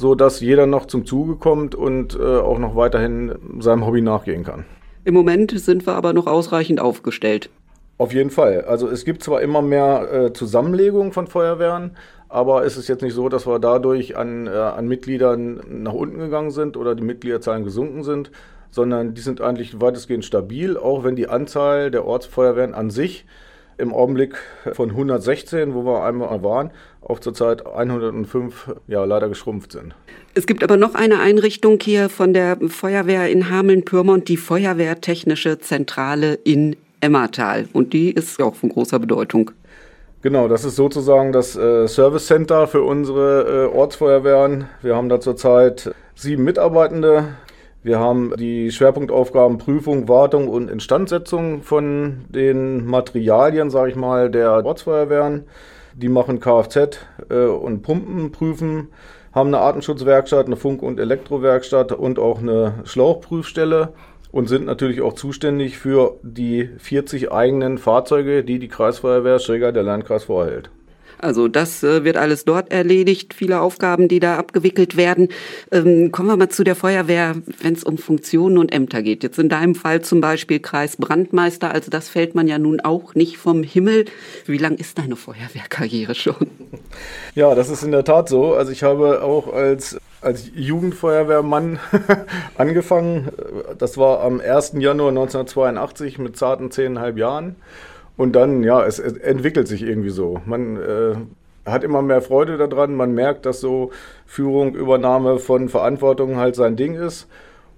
so 0.00 0.14
dass 0.14 0.40
jeder 0.40 0.66
noch 0.66 0.86
zum 0.86 1.04
Zuge 1.04 1.36
kommt 1.36 1.74
und 1.74 2.18
äh, 2.18 2.22
auch 2.22 2.58
noch 2.58 2.74
weiterhin 2.74 3.34
seinem 3.58 3.86
Hobby 3.86 4.00
nachgehen 4.00 4.44
kann. 4.44 4.64
Im 5.04 5.12
Moment 5.12 5.58
sind 5.60 5.86
wir 5.86 5.94
aber 5.94 6.14
noch 6.14 6.26
ausreichend 6.26 6.80
aufgestellt. 6.80 7.50
Auf 7.98 8.14
jeden 8.14 8.30
Fall. 8.30 8.64
Also 8.64 8.88
es 8.88 9.04
gibt 9.04 9.22
zwar 9.22 9.42
immer 9.42 9.60
mehr 9.60 10.10
äh, 10.10 10.32
Zusammenlegungen 10.32 11.12
von 11.12 11.26
Feuerwehren, 11.26 11.98
aber 12.30 12.64
es 12.64 12.78
ist 12.78 12.88
jetzt 12.88 13.02
nicht 13.02 13.12
so, 13.12 13.28
dass 13.28 13.46
wir 13.46 13.58
dadurch 13.58 14.16
an, 14.16 14.46
äh, 14.46 14.50
an 14.50 14.88
Mitgliedern 14.88 15.60
nach 15.68 15.92
unten 15.92 16.18
gegangen 16.18 16.50
sind 16.50 16.78
oder 16.78 16.94
die 16.94 17.02
Mitgliederzahlen 17.02 17.64
gesunken 17.64 18.02
sind, 18.02 18.30
sondern 18.70 19.12
die 19.12 19.20
sind 19.20 19.42
eigentlich 19.42 19.82
weitestgehend 19.82 20.24
stabil, 20.24 20.78
auch 20.78 21.04
wenn 21.04 21.14
die 21.14 21.28
Anzahl 21.28 21.90
der 21.90 22.06
Ortsfeuerwehren 22.06 22.72
an 22.72 22.88
sich 22.88 23.26
im 23.80 23.92
Augenblick 23.92 24.36
von 24.72 24.90
116, 24.90 25.74
wo 25.74 25.84
wir 25.84 26.04
einmal 26.04 26.42
waren, 26.42 26.70
auf 27.00 27.20
zurzeit 27.20 27.66
105 27.66 28.76
ja 28.86 29.04
leider 29.04 29.28
geschrumpft 29.28 29.72
sind. 29.72 29.94
Es 30.34 30.46
gibt 30.46 30.62
aber 30.62 30.76
noch 30.76 30.94
eine 30.94 31.18
Einrichtung 31.18 31.78
hier 31.82 32.08
von 32.08 32.32
der 32.32 32.58
Feuerwehr 32.68 33.28
in 33.28 33.50
Hameln-Pyrmont, 33.50 34.28
die 34.28 34.36
Feuerwehrtechnische 34.36 35.58
Zentrale 35.58 36.34
in 36.34 36.76
Emmertal. 37.00 37.68
Und 37.72 37.92
die 37.92 38.10
ist 38.10 38.40
auch 38.40 38.54
von 38.54 38.68
großer 38.68 38.98
Bedeutung. 38.98 39.50
Genau, 40.22 40.48
das 40.48 40.64
ist 40.64 40.76
sozusagen 40.76 41.32
das 41.32 41.56
äh, 41.56 41.88
Service 41.88 42.26
Center 42.26 42.66
für 42.66 42.82
unsere 42.82 43.70
äh, 43.72 43.74
Ortsfeuerwehren. 43.74 44.66
Wir 44.82 44.94
haben 44.94 45.08
da 45.08 45.18
zurzeit 45.18 45.94
sieben 46.14 46.44
Mitarbeitende, 46.44 47.36
wir 47.82 47.98
haben 47.98 48.34
die 48.36 48.70
Schwerpunktaufgaben 48.70 49.56
Prüfung, 49.56 50.06
Wartung 50.06 50.48
und 50.48 50.70
Instandsetzung 50.70 51.62
von 51.62 52.26
den 52.28 52.84
Materialien, 52.84 53.70
sage 53.70 53.90
ich 53.90 53.96
mal, 53.96 54.30
der 54.30 54.64
Ortsfeuerwehren. 54.66 55.44
Die 55.94 56.10
machen 56.10 56.40
Kfz 56.40 56.98
äh, 57.30 57.46
und 57.46 57.82
Pumpen 57.82 58.32
prüfen, 58.32 58.88
haben 59.32 59.48
eine 59.48 59.58
Artenschutzwerkstatt, 59.58 60.46
eine 60.46 60.56
Funk- 60.56 60.82
und 60.82 61.00
Elektrowerkstatt 61.00 61.92
und 61.92 62.18
auch 62.18 62.40
eine 62.40 62.74
Schlauchprüfstelle 62.84 63.94
und 64.30 64.48
sind 64.48 64.66
natürlich 64.66 65.00
auch 65.00 65.14
zuständig 65.14 65.78
für 65.78 66.18
die 66.22 66.68
40 66.78 67.32
eigenen 67.32 67.78
Fahrzeuge, 67.78 68.44
die 68.44 68.58
die 68.58 68.68
Kreisfeuerwehr 68.68 69.38
Schräger 69.38 69.72
der 69.72 69.82
Landkreis 69.82 70.24
vorhält. 70.24 70.70
Also 71.22 71.48
das 71.48 71.82
äh, 71.82 72.04
wird 72.04 72.16
alles 72.16 72.44
dort 72.44 72.72
erledigt, 72.72 73.34
viele 73.34 73.60
Aufgaben, 73.60 74.08
die 74.08 74.20
da 74.20 74.36
abgewickelt 74.36 74.96
werden. 74.96 75.28
Ähm, 75.70 76.12
kommen 76.12 76.28
wir 76.28 76.36
mal 76.36 76.48
zu 76.48 76.64
der 76.64 76.74
Feuerwehr, 76.76 77.36
wenn 77.60 77.74
es 77.74 77.84
um 77.84 77.98
Funktionen 77.98 78.58
und 78.58 78.72
Ämter 78.72 79.02
geht. 79.02 79.22
Jetzt 79.22 79.38
in 79.38 79.48
deinem 79.48 79.74
Fall 79.74 80.02
zum 80.02 80.20
Beispiel 80.20 80.60
Kreisbrandmeister, 80.60 81.70
also 81.72 81.90
das 81.90 82.08
fällt 82.08 82.34
man 82.34 82.48
ja 82.48 82.58
nun 82.58 82.80
auch 82.80 83.14
nicht 83.14 83.36
vom 83.36 83.62
Himmel. 83.62 84.06
Wie 84.46 84.58
lang 84.58 84.76
ist 84.76 84.98
deine 84.98 85.16
Feuerwehrkarriere 85.16 86.14
schon? 86.14 86.50
Ja, 87.34 87.54
das 87.54 87.70
ist 87.70 87.82
in 87.82 87.92
der 87.92 88.04
Tat 88.04 88.28
so. 88.28 88.54
Also 88.54 88.72
ich 88.72 88.82
habe 88.82 89.22
auch 89.22 89.52
als 89.52 89.98
als 90.22 90.50
Jugendfeuerwehrmann 90.54 91.78
angefangen. 92.56 93.28
Das 93.78 93.96
war 93.96 94.20
am 94.20 94.40
1. 94.40 94.74
Januar 94.78 95.08
1982 95.08 96.18
mit 96.18 96.36
zarten 96.36 96.70
zehneinhalb 96.70 97.16
Jahren. 97.16 97.56
Und 98.20 98.36
dann, 98.36 98.62
ja, 98.64 98.84
es, 98.84 98.98
es 98.98 99.14
entwickelt 99.14 99.66
sich 99.66 99.82
irgendwie 99.82 100.10
so. 100.10 100.42
Man 100.44 100.76
äh, 100.76 101.14
hat 101.64 101.84
immer 101.84 102.02
mehr 102.02 102.20
Freude 102.20 102.58
daran. 102.58 102.94
Man 102.94 103.14
merkt, 103.14 103.46
dass 103.46 103.62
so 103.62 103.92
Führung, 104.26 104.74
Übernahme 104.74 105.38
von 105.38 105.70
Verantwortung 105.70 106.36
halt 106.36 106.54
sein 106.54 106.76
Ding 106.76 106.96
ist. 106.96 107.28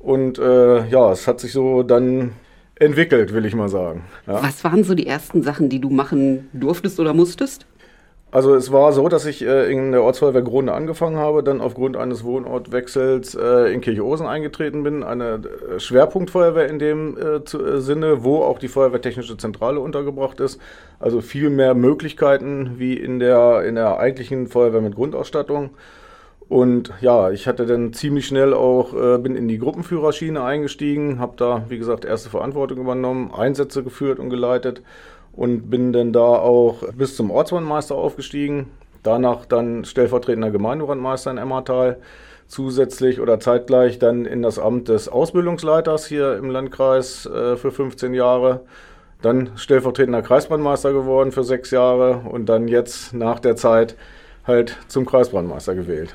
Und 0.01 0.41
äh, 0.41 0.85
ja, 0.89 1.13
es 1.13 1.29
hat 1.29 1.39
sich 1.39 1.53
so 1.53 1.85
dann 1.85 2.33
entwickelt, 2.75 3.33
will 3.33 3.45
ich 3.45 3.55
mal 3.55 3.69
sagen. 3.69 4.03
Ja. 4.27 4.43
Was 4.43 4.65
waren 4.65 4.83
so 4.83 4.97
die 4.97 5.07
ersten 5.07 5.45
Sachen, 5.45 5.69
die 5.69 5.79
du 5.79 5.91
machen 5.91 6.49
durftest 6.53 6.99
oder 6.99 7.15
musstest? 7.15 7.65
Also 8.33 8.55
es 8.55 8.73
war 8.73 8.95
so, 8.95 9.09
dass 9.09 9.27
ich 9.27 9.45
äh, 9.45 9.71
in 9.71 9.93
der 9.93 10.03
Ortsfeuerwehr 10.03 10.41
Grunde 10.41 10.73
angefangen 10.73 11.17
habe, 11.17 11.43
dann 11.43 11.61
aufgrund 11.61 11.99
eines 11.99 12.25
Wohnortwechsels 12.25 13.35
äh, 13.35 13.71
in 13.75 13.83
Kirchosen 13.83 14.27
eingetreten 14.27 14.83
bin, 14.83 15.03
eine 15.03 15.43
äh, 15.77 15.79
Schwerpunktfeuerwehr 15.79 16.67
in 16.67 16.79
dem 16.79 17.19
äh, 17.19 17.45
zu, 17.45 17.63
äh, 17.63 17.83
Sinne, 17.83 18.25
wo 18.25 18.39
auch 18.39 18.59
die 18.59 18.69
Feuerwehrtechnische 18.69 19.37
Zentrale 19.37 19.81
untergebracht 19.81 20.41
ist. 20.41 20.59
Also 20.99 21.21
viel 21.21 21.51
mehr 21.51 21.75
Möglichkeiten 21.75 22.79
wie 22.79 22.95
in 22.95 23.19
der, 23.19 23.65
in 23.65 23.75
der 23.75 23.99
eigentlichen 23.99 24.47
Feuerwehr 24.47 24.81
mit 24.81 24.95
Grundausstattung. 24.95 25.69
Und 26.49 26.91
ja, 27.03 27.31
ich 27.31 27.47
hatte 27.47 27.67
dann 27.67 27.93
ziemlich 27.93 28.27
schnell 28.27 28.55
auch, 28.55 28.95
äh, 28.95 29.19
bin 29.19 29.37
in 29.37 29.47
die 29.47 29.59
Gruppenführerschiene 29.59 30.43
eingestiegen, 30.43 31.19
habe 31.19 31.35
da, 31.37 31.67
wie 31.69 31.77
gesagt, 31.77 32.07
erste 32.07 32.31
Verantwortung 32.31 32.79
übernommen, 32.79 33.31
Einsätze 33.35 33.83
geführt 33.83 34.19
und 34.19 34.31
geleitet 34.31 34.81
und 35.33 35.71
bin 35.71 35.93
dann 35.93 36.13
da 36.13 36.21
auch 36.21 36.83
bis 36.93 37.17
zum 37.17 37.31
Ortsbrandmeister 37.31 37.95
aufgestiegen. 37.95 38.71
Danach 39.03 39.47
dann 39.47 39.85
stellvertretender 39.85 40.51
Gemeindebrandmeister 40.51 41.31
in 41.31 41.39
Emmertal. 41.39 41.99
Zusätzlich 42.47 43.21
oder 43.21 43.41
zeitgleich 43.41 43.99
dann 43.99 44.27
in 44.27 44.43
das 44.43 44.59
Amt 44.59 44.89
des 44.89 45.09
Ausbildungsleiters 45.09 46.07
hier 46.07 46.37
im 46.37 46.51
Landkreis 46.51 47.25
äh, 47.25 47.57
für 47.57 47.71
15 47.71 48.13
Jahre. 48.13 48.61
Dann 49.23 49.53
stellvertretender 49.57 50.21
Kreisbrandmeister 50.21 50.93
geworden 50.93 51.33
für 51.33 51.45
sechs 51.45 51.71
Jahre 51.71 52.23
und 52.29 52.47
dann 52.47 52.69
jetzt 52.69 53.15
nach 53.15 53.41
der 53.41 53.57
Zeit 53.57 53.97
halt 54.47 54.77
zum 54.89 55.07
Kreisbrandmeister 55.07 55.75
gewählt 55.75 56.15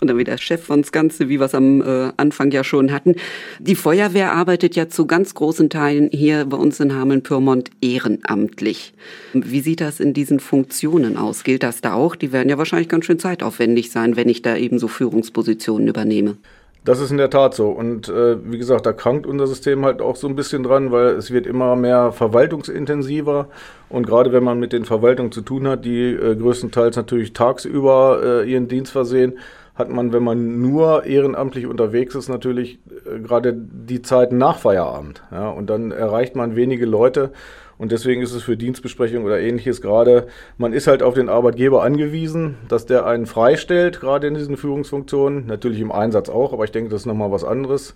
und 0.00 0.08
dann 0.08 0.18
wieder 0.18 0.38
Chef 0.38 0.64
von 0.64 0.82
das 0.82 0.92
Ganze, 0.92 1.28
wie 1.28 1.38
wir 1.38 1.46
es 1.46 1.54
am 1.54 1.80
äh, 1.82 2.12
Anfang 2.16 2.50
ja 2.50 2.64
schon 2.64 2.92
hatten. 2.92 3.14
Die 3.58 3.74
Feuerwehr 3.74 4.32
arbeitet 4.32 4.76
ja 4.76 4.88
zu 4.88 5.06
ganz 5.06 5.34
großen 5.34 5.70
Teilen 5.70 6.10
hier 6.12 6.44
bei 6.46 6.56
uns 6.56 6.80
in 6.80 6.94
Hameln-Pyrmont 6.94 7.70
ehrenamtlich. 7.80 8.94
Wie 9.32 9.60
sieht 9.60 9.80
das 9.80 10.00
in 10.00 10.12
diesen 10.12 10.40
Funktionen 10.40 11.16
aus? 11.16 11.44
Gilt 11.44 11.62
das 11.62 11.80
da 11.80 11.94
auch? 11.94 12.16
Die 12.16 12.32
werden 12.32 12.48
ja 12.48 12.58
wahrscheinlich 12.58 12.88
ganz 12.88 13.04
schön 13.04 13.18
zeitaufwendig 13.18 13.90
sein, 13.90 14.16
wenn 14.16 14.28
ich 14.28 14.42
da 14.42 14.56
eben 14.56 14.78
so 14.78 14.88
Führungspositionen 14.88 15.88
übernehme. 15.88 16.36
Das 16.84 17.00
ist 17.00 17.10
in 17.10 17.18
der 17.18 17.28
Tat 17.28 17.54
so. 17.54 17.68
Und 17.68 18.08
äh, 18.08 18.38
wie 18.50 18.56
gesagt, 18.56 18.86
da 18.86 18.94
krankt 18.94 19.26
unser 19.26 19.46
System 19.46 19.84
halt 19.84 20.00
auch 20.00 20.16
so 20.16 20.26
ein 20.26 20.36
bisschen 20.36 20.62
dran, 20.62 20.90
weil 20.90 21.08
es 21.08 21.30
wird 21.30 21.46
immer 21.46 21.76
mehr 21.76 22.12
verwaltungsintensiver. 22.12 23.48
Und 23.90 24.06
gerade 24.06 24.32
wenn 24.32 24.42
man 24.42 24.58
mit 24.58 24.72
den 24.72 24.86
Verwaltungen 24.86 25.30
zu 25.30 25.42
tun 25.42 25.68
hat, 25.68 25.84
die 25.84 26.04
äh, 26.12 26.34
größtenteils 26.34 26.96
natürlich 26.96 27.34
tagsüber 27.34 28.20
äh, 28.24 28.50
ihren 28.50 28.68
Dienst 28.68 28.92
versehen, 28.92 29.38
hat 29.78 29.88
man, 29.90 30.12
wenn 30.12 30.24
man 30.24 30.60
nur 30.60 31.04
ehrenamtlich 31.04 31.66
unterwegs 31.66 32.16
ist, 32.16 32.28
natürlich 32.28 32.80
äh, 33.06 33.20
gerade 33.20 33.54
die 33.54 34.02
Zeit 34.02 34.32
nach 34.32 34.58
Feierabend. 34.58 35.22
Ja, 35.30 35.48
und 35.50 35.70
dann 35.70 35.92
erreicht 35.92 36.34
man 36.34 36.56
wenige 36.56 36.84
Leute. 36.84 37.30
Und 37.78 37.92
deswegen 37.92 38.22
ist 38.22 38.34
es 38.34 38.42
für 38.42 38.56
Dienstbesprechungen 38.56 39.24
oder 39.24 39.38
ähnliches 39.38 39.80
gerade, 39.80 40.26
man 40.56 40.72
ist 40.72 40.88
halt 40.88 41.00
auf 41.00 41.14
den 41.14 41.28
Arbeitgeber 41.28 41.84
angewiesen, 41.84 42.56
dass 42.66 42.86
der 42.86 43.06
einen 43.06 43.26
freistellt, 43.26 44.00
gerade 44.00 44.26
in 44.26 44.34
diesen 44.34 44.56
Führungsfunktionen. 44.56 45.46
Natürlich 45.46 45.80
im 45.80 45.92
Einsatz 45.92 46.28
auch, 46.28 46.52
aber 46.52 46.64
ich 46.64 46.72
denke, 46.72 46.90
das 46.90 47.02
ist 47.02 47.06
nochmal 47.06 47.30
was 47.30 47.44
anderes. 47.44 47.94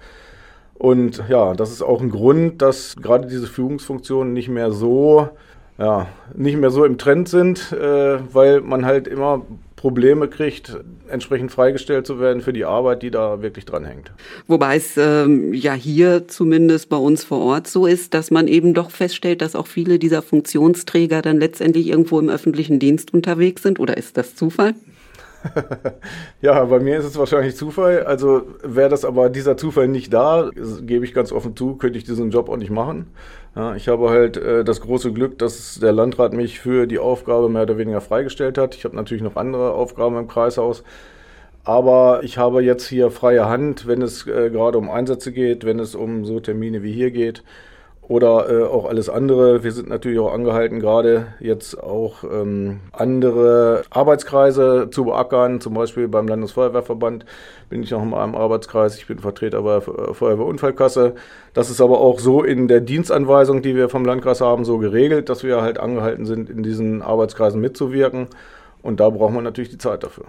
Und 0.74 1.24
ja, 1.28 1.54
das 1.54 1.72
ist 1.72 1.82
auch 1.82 2.00
ein 2.00 2.10
Grund, 2.10 2.62
dass 2.62 2.94
gerade 2.94 3.26
diese 3.26 3.48
Führungsfunktionen 3.48 4.32
nicht 4.32 4.48
mehr 4.48 4.70
so, 4.70 5.28
ja, 5.78 6.06
nicht 6.32 6.56
mehr 6.56 6.70
so 6.70 6.84
im 6.84 6.96
Trend 6.96 7.28
sind, 7.28 7.72
äh, 7.72 8.18
weil 8.32 8.60
man 8.60 8.86
halt 8.86 9.08
immer 9.08 9.42
Probleme 9.82 10.28
kriegt, 10.28 10.78
entsprechend 11.08 11.50
freigestellt 11.50 12.06
zu 12.06 12.20
werden 12.20 12.40
für 12.40 12.52
die 12.52 12.64
Arbeit, 12.64 13.02
die 13.02 13.10
da 13.10 13.42
wirklich 13.42 13.64
dran 13.64 13.84
hängt. 13.84 14.12
Wobei 14.46 14.76
es 14.76 14.96
ähm, 14.96 15.52
ja 15.52 15.74
hier 15.74 16.28
zumindest 16.28 16.88
bei 16.88 16.96
uns 16.96 17.24
vor 17.24 17.40
Ort 17.40 17.66
so 17.66 17.86
ist, 17.86 18.14
dass 18.14 18.30
man 18.30 18.46
eben 18.46 18.74
doch 18.74 18.92
feststellt, 18.92 19.42
dass 19.42 19.56
auch 19.56 19.66
viele 19.66 19.98
dieser 19.98 20.22
Funktionsträger 20.22 21.20
dann 21.20 21.40
letztendlich 21.40 21.88
irgendwo 21.88 22.20
im 22.20 22.28
öffentlichen 22.28 22.78
Dienst 22.78 23.12
unterwegs 23.12 23.64
sind. 23.64 23.80
Oder 23.80 23.96
ist 23.96 24.16
das 24.16 24.36
Zufall? 24.36 24.74
ja, 26.40 26.64
bei 26.64 26.80
mir 26.80 26.98
ist 26.98 27.04
es 27.04 27.18
wahrscheinlich 27.18 27.56
Zufall. 27.56 28.04
Also 28.04 28.42
wäre 28.62 28.88
das 28.88 29.04
aber 29.04 29.30
dieser 29.30 29.56
Zufall 29.56 29.88
nicht 29.88 30.12
da, 30.12 30.50
gebe 30.82 31.04
ich 31.04 31.14
ganz 31.14 31.32
offen 31.32 31.56
zu, 31.56 31.76
könnte 31.76 31.98
ich 31.98 32.04
diesen 32.04 32.30
Job 32.30 32.48
auch 32.48 32.56
nicht 32.56 32.70
machen. 32.70 33.06
Ja, 33.54 33.74
ich 33.74 33.88
habe 33.88 34.10
halt 34.10 34.36
äh, 34.36 34.64
das 34.64 34.80
große 34.80 35.12
Glück, 35.12 35.38
dass 35.38 35.78
der 35.80 35.92
Landrat 35.92 36.32
mich 36.32 36.60
für 36.60 36.86
die 36.86 36.98
Aufgabe 36.98 37.48
mehr 37.48 37.62
oder 37.62 37.78
weniger 37.78 38.00
freigestellt 38.00 38.58
hat. 38.58 38.74
Ich 38.74 38.84
habe 38.84 38.96
natürlich 38.96 39.22
noch 39.22 39.36
andere 39.36 39.72
Aufgaben 39.72 40.16
im 40.16 40.28
Kreishaus. 40.28 40.84
Aber 41.64 42.20
ich 42.24 42.38
habe 42.38 42.62
jetzt 42.62 42.88
hier 42.88 43.10
freie 43.10 43.48
Hand, 43.48 43.86
wenn 43.86 44.02
es 44.02 44.26
äh, 44.26 44.50
gerade 44.50 44.78
um 44.78 44.90
Einsätze 44.90 45.32
geht, 45.32 45.64
wenn 45.64 45.78
es 45.78 45.94
um 45.94 46.24
so 46.24 46.40
Termine 46.40 46.82
wie 46.82 46.92
hier 46.92 47.10
geht 47.10 47.42
oder 48.08 48.50
äh, 48.50 48.64
auch 48.64 48.86
alles 48.86 49.08
andere. 49.08 49.62
Wir 49.62 49.70
sind 49.70 49.88
natürlich 49.88 50.18
auch 50.18 50.32
angehalten, 50.32 50.80
gerade 50.80 51.28
jetzt 51.38 51.80
auch 51.80 52.24
ähm, 52.24 52.80
andere 52.92 53.84
Arbeitskreise 53.90 54.88
zu 54.90 55.04
beackern. 55.04 55.60
Zum 55.60 55.74
Beispiel 55.74 56.08
beim 56.08 56.26
Landesfeuerwehrverband 56.26 57.24
bin 57.70 57.82
ich 57.82 57.92
noch 57.92 58.02
in 58.02 58.12
einem 58.12 58.34
Arbeitskreis. 58.34 58.96
Ich 58.96 59.06
bin 59.06 59.20
Vertreter 59.20 59.62
bei 59.62 59.78
der 59.78 60.14
Feuerwehrunfallkasse. 60.14 61.14
Das 61.54 61.70
ist 61.70 61.80
aber 61.80 62.00
auch 62.00 62.18
so 62.18 62.42
in 62.42 62.66
der 62.66 62.80
Dienstanweisung, 62.80 63.62
die 63.62 63.76
wir 63.76 63.88
vom 63.88 64.04
Landkreis 64.04 64.40
haben, 64.40 64.64
so 64.64 64.78
geregelt, 64.78 65.28
dass 65.28 65.44
wir 65.44 65.62
halt 65.62 65.78
angehalten 65.78 66.26
sind, 66.26 66.50
in 66.50 66.62
diesen 66.62 67.02
Arbeitskreisen 67.02 67.60
mitzuwirken. 67.60 68.26
Und 68.82 69.00
da 69.00 69.10
braucht 69.10 69.32
man 69.32 69.44
natürlich 69.44 69.70
die 69.70 69.78
Zeit 69.78 70.02
dafür. 70.02 70.26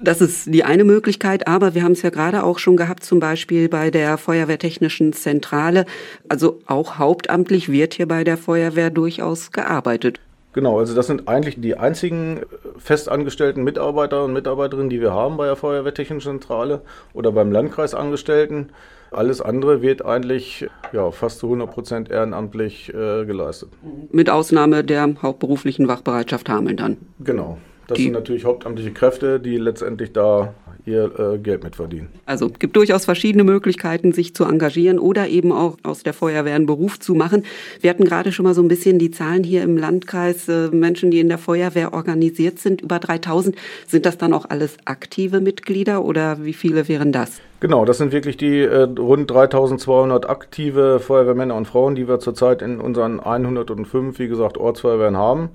Das 0.00 0.20
ist 0.20 0.52
die 0.52 0.64
eine 0.64 0.84
Möglichkeit, 0.84 1.46
aber 1.46 1.74
wir 1.74 1.82
haben 1.82 1.92
es 1.92 2.02
ja 2.02 2.10
gerade 2.10 2.42
auch 2.42 2.58
schon 2.58 2.76
gehabt, 2.76 3.04
zum 3.04 3.20
Beispiel 3.20 3.68
bei 3.68 3.90
der 3.90 4.18
Feuerwehrtechnischen 4.18 5.12
Zentrale. 5.12 5.86
Also 6.28 6.60
auch 6.66 6.98
hauptamtlich 6.98 7.70
wird 7.70 7.94
hier 7.94 8.08
bei 8.08 8.24
der 8.24 8.36
Feuerwehr 8.36 8.90
durchaus 8.90 9.52
gearbeitet. 9.52 10.20
Genau, 10.52 10.78
also 10.78 10.94
das 10.94 11.06
sind 11.06 11.28
eigentlich 11.28 11.60
die 11.60 11.76
einzigen 11.76 12.40
festangestellten 12.78 13.62
Mitarbeiter 13.62 14.24
und 14.24 14.32
Mitarbeiterinnen, 14.32 14.88
die 14.88 15.02
wir 15.02 15.12
haben 15.12 15.36
bei 15.36 15.44
der 15.44 15.56
Feuerwehrtechnischen 15.56 16.40
Zentrale 16.40 16.80
oder 17.12 17.30
beim 17.30 17.52
Landkreisangestellten. 17.52 18.70
Alles 19.16 19.40
andere 19.40 19.80
wird 19.80 20.04
eigentlich 20.04 20.66
ja, 20.92 21.10
fast 21.10 21.38
zu 21.38 21.46
100 21.46 21.70
Prozent 21.70 22.10
ehrenamtlich 22.10 22.90
äh, 22.90 23.24
geleistet. 23.24 23.70
Mit 24.12 24.28
Ausnahme 24.28 24.84
der 24.84 25.08
hauptberuflichen 25.22 25.88
Wachbereitschaft 25.88 26.50
Hameln 26.50 26.76
dann. 26.76 26.96
Genau. 27.20 27.56
Das 27.86 27.96
die, 27.96 28.04
sind 28.04 28.12
natürlich 28.12 28.44
hauptamtliche 28.44 28.92
Kräfte, 28.92 29.40
die 29.40 29.56
letztendlich 29.56 30.12
da 30.12 30.52
ihr 30.86 31.18
äh, 31.18 31.38
Geld 31.38 31.64
mitverdienen. 31.64 32.08
Also 32.24 32.48
gibt 32.48 32.76
durchaus 32.76 33.04
verschiedene 33.04 33.44
Möglichkeiten, 33.44 34.12
sich 34.12 34.34
zu 34.34 34.44
engagieren 34.44 34.98
oder 34.98 35.28
eben 35.28 35.52
auch 35.52 35.76
aus 35.82 36.02
der 36.02 36.14
Feuerwehr 36.14 36.54
einen 36.54 36.66
Beruf 36.66 36.98
zu 37.00 37.14
machen. 37.14 37.44
Wir 37.80 37.90
hatten 37.90 38.04
gerade 38.04 38.32
schon 38.32 38.44
mal 38.44 38.54
so 38.54 38.62
ein 38.62 38.68
bisschen 38.68 38.98
die 38.98 39.10
Zahlen 39.10 39.42
hier 39.42 39.62
im 39.62 39.76
Landkreis, 39.76 40.48
äh, 40.48 40.68
Menschen, 40.68 41.10
die 41.10 41.20
in 41.20 41.28
der 41.28 41.38
Feuerwehr 41.38 41.92
organisiert 41.92 42.58
sind, 42.60 42.80
über 42.80 42.98
3000. 42.98 43.56
Sind 43.86 44.06
das 44.06 44.16
dann 44.16 44.32
auch 44.32 44.46
alles 44.48 44.76
aktive 44.84 45.40
Mitglieder 45.40 46.04
oder 46.04 46.44
wie 46.44 46.54
viele 46.54 46.88
wären 46.88 47.12
das? 47.12 47.40
Genau, 47.58 47.84
das 47.84 47.98
sind 47.98 48.12
wirklich 48.12 48.36
die 48.36 48.60
äh, 48.60 48.82
rund 48.82 49.30
3200 49.30 50.28
aktive 50.28 51.00
Feuerwehrmänner 51.00 51.54
und 51.54 51.66
Frauen, 51.66 51.94
die 51.94 52.06
wir 52.06 52.20
zurzeit 52.20 52.62
in 52.62 52.80
unseren 52.80 53.18
105, 53.18 54.18
wie 54.18 54.28
gesagt, 54.28 54.58
Ortsfeuerwehren 54.58 55.16
haben. 55.16 55.50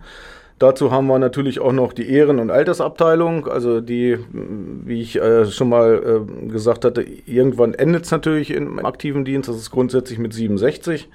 Dazu 0.62 0.92
haben 0.92 1.08
wir 1.08 1.18
natürlich 1.18 1.60
auch 1.60 1.72
noch 1.72 1.92
die 1.92 2.08
Ehren- 2.08 2.38
und 2.38 2.52
Altersabteilung, 2.52 3.48
also 3.48 3.82
die, 3.82 4.20
wie 4.32 5.02
ich 5.02 5.20
äh, 5.20 5.48
schon 5.48 5.70
mal 5.70 6.04
äh, 6.30 6.50
gesagt 6.50 6.86
hatte, 6.86 7.02
irgendwann 7.02 7.74
endet 7.74 8.06
es 8.06 8.12
natürlich 8.12 8.52
im 8.52 8.86
aktiven 8.86 9.26
Dienst, 9.26 9.50
das 9.50 9.56
ist 9.56 9.72
grundsätzlich 9.72 10.20
mit 10.20 10.36
67. 10.36 11.10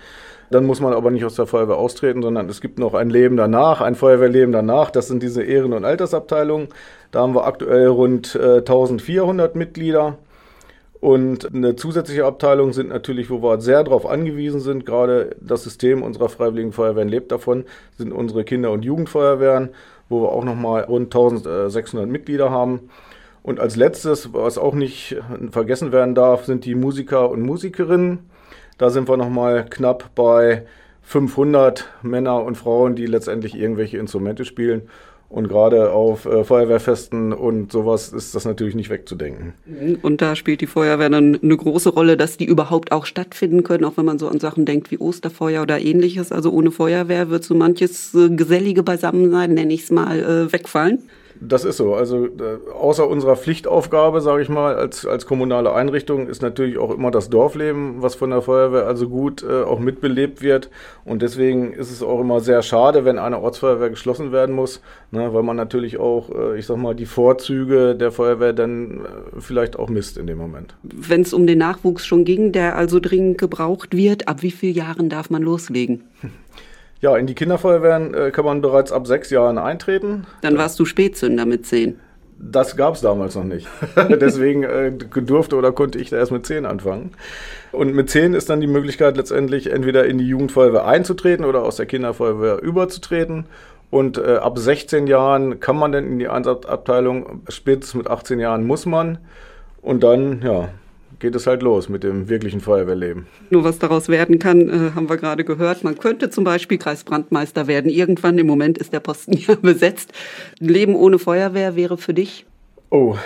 Dann 0.51 0.65
muss 0.65 0.81
man 0.81 0.93
aber 0.95 1.13
nicht 1.13 1.25
aus 1.25 1.37
der 1.37 1.47
Feuerwehr 1.47 1.77
austreten, 1.77 2.23
sondern 2.23 2.49
es 2.49 2.61
gibt 2.61 2.81
noch 2.81 2.95
ein 2.95 3.09
Leben 3.09 3.37
danach, 3.37 3.81
ein 3.83 3.95
Feuerwehrleben 3.95 4.51
danach. 4.51 4.91
Das 4.91 5.07
sind 5.07 5.23
diese 5.23 5.45
Ehren- 5.45 5.75
und 5.75 5.85
Altersabteilungen. 5.85 6.67
Da 7.13 7.21
haben 7.21 7.37
wir 7.37 7.47
aktuell 7.47 7.87
rund 7.87 8.35
äh, 8.35 8.59
1400 8.59 9.55
Mitglieder. 9.55 10.19
Und 11.01 11.55
eine 11.55 11.77
zusätzliche 11.77 12.25
Abteilung 12.25 12.73
sind 12.73 12.89
natürlich, 12.89 13.29
wo 13.29 13.43
wir 13.43 13.61
sehr 13.61 13.85
darauf 13.85 14.07
angewiesen 14.07 14.61
sind, 14.61 14.87
gerade 14.87 15.37
das 15.41 15.63
System 15.63 16.03
unserer 16.03 16.29
Freiwilligen 16.29 16.73
Feuerwehren 16.73 17.09
lebt 17.09 17.33
davon, 17.33 17.65
sind 17.99 18.13
unsere 18.13 18.45
Kinder- 18.45 18.73
und 18.73 18.85
Jugendfeuerwehren, 18.85 19.71
wo 20.09 20.23
wir 20.23 20.33
auch 20.33 20.45
nochmal 20.45 20.85
rund 20.85 21.15
1600 21.15 22.09
Mitglieder 22.09 22.51
haben. 22.51 22.89
Und 23.43 23.61
als 23.61 23.77
letztes, 23.77 24.33
was 24.33 24.59
auch 24.59 24.75
nicht 24.75 25.17
vergessen 25.51 25.93
werden 25.93 26.15
darf, 26.15 26.47
sind 26.47 26.65
die 26.65 26.75
Musiker 26.75 27.31
und 27.31 27.43
Musikerinnen. 27.43 28.31
Da 28.79 28.91
sind 28.91 29.09
wir 29.09 29.17
nochmal 29.17 29.67
knapp 29.69 30.15
bei 30.15 30.67
500 31.03 31.89
Männer 32.03 32.43
und 32.43 32.57
Frauen, 32.57 32.97
die 32.97 33.07
letztendlich 33.07 33.55
irgendwelche 33.55 33.99
Instrumente 33.99 34.45
spielen. 34.45 34.89
Und 35.29 35.49
gerade 35.49 35.91
auf 35.91 36.25
äh, 36.25 36.45
Feuerwehrfesten 36.45 37.33
und 37.33 37.73
sowas 37.73 38.13
ist 38.13 38.35
das 38.35 38.45
natürlich 38.45 38.77
nicht 38.77 38.91
wegzudenken. 38.91 39.55
Und 40.03 40.23
da 40.23 40.37
spielt 40.37 40.61
die 40.61 40.69
Feuerwehr 40.69 41.11
dann 41.11 41.39
eine 41.43 41.57
große 41.57 41.91
Rolle, 41.91 42.17
dass 42.17 42.37
die 42.37 42.45
überhaupt 42.45 42.93
auch 42.93 43.07
stattfinden 43.07 43.65
können, 43.65 43.85
auch 43.85 43.97
wenn 43.97 44.05
man 44.05 44.21
so 44.21 44.29
an 44.29 44.39
Sachen 44.39 44.67
denkt 44.67 44.91
wie 44.93 44.99
Osterfeuer 44.99 45.63
oder 45.63 45.81
ähnliches. 45.81 46.31
Also 46.31 46.53
ohne 46.53 46.71
Feuerwehr 46.71 47.29
wird 47.29 47.43
so 47.43 47.55
manches 47.55 48.15
äh, 48.15 48.31
gesellige 48.31 48.85
Beisammensein, 48.85 49.55
nenne 49.55 49.75
ich 49.75 49.83
es 49.83 49.91
mal, 49.91 50.19
äh, 50.21 50.53
wegfallen. 50.53 51.09
Das 51.41 51.65
ist 51.65 51.77
so. 51.77 51.95
Also 51.95 52.27
äh, 52.27 52.59
außer 52.73 53.09
unserer 53.09 53.37
Pflichtaufgabe, 53.37 54.21
sage 54.21 54.43
ich 54.43 54.49
mal, 54.49 54.75
als, 54.75 55.07
als 55.07 55.27
kommunale 55.27 55.73
Einrichtung 55.73 56.29
ist 56.29 56.43
natürlich 56.43 56.79
auch 56.79 56.91
immer 56.91 57.11
das 57.11 57.31
Dorfleben, 57.31 58.03
was 58.03 58.15
von 58.15 58.31
der 58.31 58.43
Feuerwehr 58.43 58.87
also 58.87 59.09
gut 59.09 59.43
äh, 59.43 59.63
auch 59.63 59.79
mitbelebt 59.79 60.43
wird. 60.43 60.71
Und 61.05 61.23
deswegen 61.23 61.73
ist 61.73 61.91
es 61.91 62.03
auch 62.03 62.21
immer 62.21 62.41
sehr 62.41 62.63
schade, 62.63 63.05
wenn 63.05 63.19
eine 63.19 63.41
Ortsfeuerwehr 63.41 63.91
geschlossen 63.91 64.33
werden 64.33 64.55
muss, 64.55 64.81
ne, 65.11 65.33
weil 65.33 65.43
man 65.43 65.57
natürlich 65.57 65.99
auch, 65.99 66.31
äh, 66.31 66.59
ich 66.59 66.67
sag 66.67 66.77
mal, 66.77 66.95
die 66.95 67.07
Vorzüge 67.07 67.95
der 67.95 68.13
Feuerwehr 68.13 68.53
dann 68.53 69.01
äh, 69.01 69.41
vielleicht 69.41 69.79
auch 69.79 69.89
misst 69.89 70.19
in 70.19 70.27
dem 70.27 70.39
Moment. 70.39 70.75
Wenn 70.83 71.23
es 71.23 71.33
um 71.33 71.47
den 71.47 71.59
Nachwuchs 71.59 72.07
schon 72.07 72.25
ging, 72.25 72.53
der 72.53 72.77
also 72.77 73.01
dringend 73.01 73.39
gebraucht 73.39 73.97
wird, 73.97 74.29
ab 74.29 74.43
wie 74.43 74.51
vielen 74.51 74.75
Jahren 74.75 75.09
darf 75.09 75.31
man 75.31 75.43
loslegen? 75.43 76.05
Ja, 77.01 77.17
in 77.17 77.27
die 77.27 77.35
Kinderfeuerwehren 77.35 78.15
äh, 78.15 78.31
kann 78.31 78.45
man 78.45 78.63
bereits 78.63 78.93
ab 78.93 79.07
sechs 79.07 79.31
Jahren 79.31 79.59
eintreten. 79.59 80.27
Dann 80.41 80.57
warst 80.57 80.79
du 80.79 80.85
Spätzünder 80.85 81.45
mit 81.45 81.67
zehn. 81.67 82.01
Das 82.39 82.77
gab 82.77 82.95
es 82.95 83.01
damals 83.01 83.35
noch 83.35 83.45
nicht. 83.45 83.67
Deswegen 83.97 84.63
äh, 84.63 84.93
durfte 84.93 85.57
oder 85.57 85.73
konnte 85.73 85.99
ich 85.99 86.11
da 86.11 86.17
erst 86.17 86.33
mit 86.33 86.47
zehn 86.47 86.67
anfangen. 86.67 87.13
Und 87.73 87.95
mit 87.95 88.11
zehn 88.11 88.35
ist 88.35 88.51
dann 88.51 88.61
die 88.61 88.67
Möglichkeit 88.67 89.17
letztendlich 89.17 89.71
entweder 89.71 90.07
in 90.07 90.19
die 90.19 90.27
Jugendfeuerwehr 90.27 90.87
einzutreten 90.87 91.45
oder 91.45 91.63
aus 91.63 91.77
der 91.77 91.87
Kinderfeuerwehr 91.87 92.63
überzutreten. 92.63 93.47
Und 93.91 94.19
äh, 94.19 94.37
ab 94.37 94.59
16 94.59 95.07
Jahren 95.07 95.61
kann 95.61 95.77
man 95.77 95.93
dann 95.93 96.07
in 96.07 96.19
die 96.19 96.29
Einsatzabteilung, 96.29 97.43
spätestens 97.49 97.95
mit 97.95 98.09
18 98.09 98.39
Jahren 98.39 98.67
muss 98.67 98.85
man. 98.85 99.19
Und 99.81 100.03
dann, 100.03 100.43
ja, 100.43 100.69
geht 101.19 101.35
es 101.35 101.47
halt 101.47 101.63
los 101.63 101.89
mit 101.89 102.03
dem 102.03 102.29
wirklichen 102.29 102.61
Feuerwehrleben. 102.61 103.27
Nur 103.51 103.65
was 103.65 103.79
daraus 103.79 104.09
werden 104.09 104.39
kann, 104.39 104.69
äh, 104.69 104.91
haben 104.95 105.09
wir 105.09 105.17
gerade 105.17 105.45
gehört. 105.45 105.85
Man 105.85 105.99
könnte 105.99 106.31
zum 106.31 106.45
Beispiel 106.45 106.79
Kreisbrandmeister 106.79 107.67
werden. 107.67 107.91
Irgendwann 107.91 108.39
im 108.39 108.47
Moment 108.47 108.79
ist 108.79 108.93
der 108.93 109.01
Posten 109.01 109.33
ja 109.37 109.55
besetzt. 109.55 110.13
Leben 110.59 110.95
ohne 110.95 111.19
Feuerwehr 111.19 111.77
wäre 111.77 111.97
für 111.97 112.15
dich? 112.15 112.47
Oh, 112.91 113.17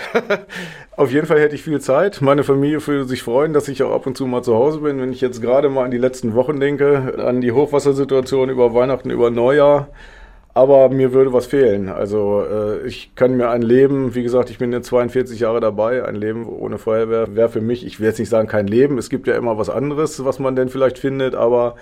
auf 0.96 1.12
jeden 1.12 1.26
Fall 1.26 1.40
hätte 1.40 1.54
ich 1.54 1.62
viel 1.62 1.80
Zeit. 1.80 2.22
Meine 2.22 2.44
Familie 2.44 2.84
würde 2.86 3.04
sich 3.04 3.22
freuen, 3.22 3.52
dass 3.52 3.68
ich 3.68 3.82
auch 3.82 3.92
ab 3.92 4.06
und 4.06 4.16
zu 4.16 4.26
mal 4.26 4.42
zu 4.42 4.54
Hause 4.54 4.80
bin. 4.80 5.00
Wenn 5.00 5.12
ich 5.12 5.20
jetzt 5.20 5.42
gerade 5.42 5.68
mal 5.68 5.84
an 5.84 5.90
die 5.90 5.98
letzten 5.98 6.34
Wochen 6.34 6.60
denke, 6.60 7.16
an 7.18 7.40
die 7.40 7.52
Hochwassersituation 7.52 8.48
über 8.48 8.72
Weihnachten, 8.74 9.10
über 9.10 9.30
Neujahr, 9.30 9.88
aber 10.54 10.88
mir 10.88 11.12
würde 11.12 11.32
was 11.32 11.46
fehlen. 11.46 11.88
Also 11.88 12.42
äh, 12.42 12.86
ich 12.86 13.14
kann 13.14 13.36
mir 13.36 13.50
ein 13.50 13.62
Leben, 13.62 14.14
wie 14.14 14.22
gesagt, 14.22 14.50
ich 14.50 14.58
bin 14.58 14.72
jetzt 14.72 14.88
42 14.88 15.40
Jahre 15.40 15.60
dabei, 15.60 16.04
ein 16.04 16.16
Leben 16.16 16.46
ohne 16.46 16.78
Feuerwehr 16.78 17.34
wäre 17.34 17.48
für 17.48 17.60
mich, 17.60 17.86
ich 17.86 18.00
will 18.00 18.08
jetzt 18.08 18.18
nicht 18.18 18.28
sagen 18.28 18.48
kein 18.48 18.66
Leben, 18.66 18.98
es 18.98 19.10
gibt 19.10 19.26
ja 19.26 19.36
immer 19.36 19.58
was 19.58 19.70
anderes, 19.70 20.24
was 20.24 20.38
man 20.38 20.56
denn 20.56 20.68
vielleicht 20.68 20.98
findet, 20.98 21.34
aber 21.34 21.76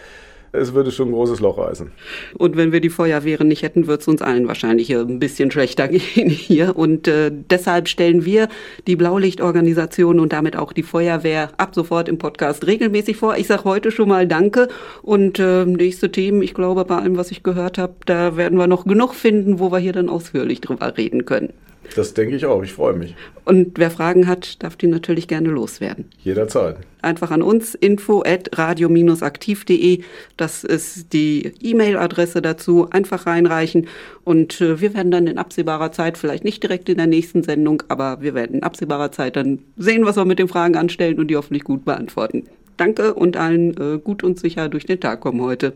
es 0.52 0.72
würde 0.72 0.90
schon 0.90 1.08
ein 1.08 1.12
großes 1.12 1.40
Loch 1.40 1.58
reißen. 1.58 1.90
Und 2.36 2.56
wenn 2.56 2.72
wir 2.72 2.80
die 2.80 2.90
Feuerwehren 2.90 3.48
nicht 3.48 3.62
hätten, 3.62 3.86
würde 3.86 4.00
es 4.00 4.08
uns 4.08 4.22
allen 4.22 4.48
wahrscheinlich 4.48 4.94
ein 4.94 5.18
bisschen 5.18 5.50
schlechter 5.50 5.88
gehen 5.88 6.30
hier. 6.30 6.76
Und 6.76 7.08
äh, 7.08 7.30
deshalb 7.32 7.88
stellen 7.88 8.24
wir 8.24 8.48
die 8.86 8.96
Blaulichtorganisation 8.96 10.20
und 10.20 10.32
damit 10.32 10.56
auch 10.56 10.72
die 10.72 10.82
Feuerwehr 10.82 11.50
ab 11.56 11.74
sofort 11.74 12.08
im 12.08 12.18
Podcast 12.18 12.66
regelmäßig 12.66 13.16
vor. 13.16 13.36
Ich 13.36 13.46
sage 13.46 13.64
heute 13.64 13.90
schon 13.90 14.08
mal 14.08 14.26
Danke. 14.26 14.68
Und 15.02 15.38
äh, 15.38 15.64
nächste 15.64 16.10
Themen, 16.10 16.42
ich 16.42 16.54
glaube, 16.54 16.84
bei 16.84 16.96
allem, 16.96 17.16
was 17.16 17.30
ich 17.30 17.42
gehört 17.42 17.78
habe, 17.78 17.94
da 18.06 18.36
werden 18.36 18.58
wir 18.58 18.66
noch 18.66 18.84
genug 18.84 19.14
finden, 19.14 19.58
wo 19.58 19.70
wir 19.70 19.78
hier 19.78 19.92
dann 19.92 20.08
ausführlich 20.08 20.60
drüber 20.60 20.96
reden 20.96 21.24
können. 21.24 21.52
Das 21.96 22.14
denke 22.14 22.36
ich 22.36 22.46
auch. 22.46 22.62
Ich 22.62 22.72
freue 22.72 22.94
mich. 22.94 23.14
Und 23.44 23.78
wer 23.78 23.90
Fragen 23.90 24.26
hat, 24.26 24.62
darf 24.62 24.76
die 24.76 24.86
natürlich 24.86 25.28
gerne 25.28 25.48
loswerden. 25.48 26.06
Jederzeit. 26.22 26.76
Einfach 27.02 27.30
an 27.30 27.42
uns 27.42 27.74
info 27.74 28.22
at 28.24 28.50
radio-aktiv.de. 28.58 30.02
Das 30.36 30.64
ist 30.64 31.12
die 31.12 31.52
E-Mail-Adresse 31.62 32.42
dazu. 32.42 32.88
Einfach 32.90 33.26
reinreichen. 33.26 33.88
Und 34.24 34.60
äh, 34.60 34.80
wir 34.80 34.94
werden 34.94 35.10
dann 35.10 35.26
in 35.26 35.38
absehbarer 35.38 35.92
Zeit, 35.92 36.18
vielleicht 36.18 36.44
nicht 36.44 36.62
direkt 36.62 36.88
in 36.88 36.98
der 36.98 37.06
nächsten 37.06 37.42
Sendung, 37.42 37.82
aber 37.88 38.20
wir 38.20 38.34
werden 38.34 38.56
in 38.56 38.62
absehbarer 38.62 39.12
Zeit 39.12 39.36
dann 39.36 39.60
sehen, 39.76 40.04
was 40.04 40.16
wir 40.16 40.24
mit 40.24 40.38
den 40.38 40.48
Fragen 40.48 40.76
anstellen 40.76 41.18
und 41.18 41.28
die 41.28 41.36
hoffentlich 41.36 41.64
gut 41.64 41.84
beantworten. 41.84 42.44
Danke 42.76 43.14
und 43.14 43.36
allen 43.36 43.76
äh, 43.76 43.98
gut 43.98 44.22
und 44.22 44.38
sicher 44.38 44.68
durch 44.68 44.86
den 44.86 45.00
Tag 45.00 45.20
kommen 45.20 45.40
heute. 45.40 45.74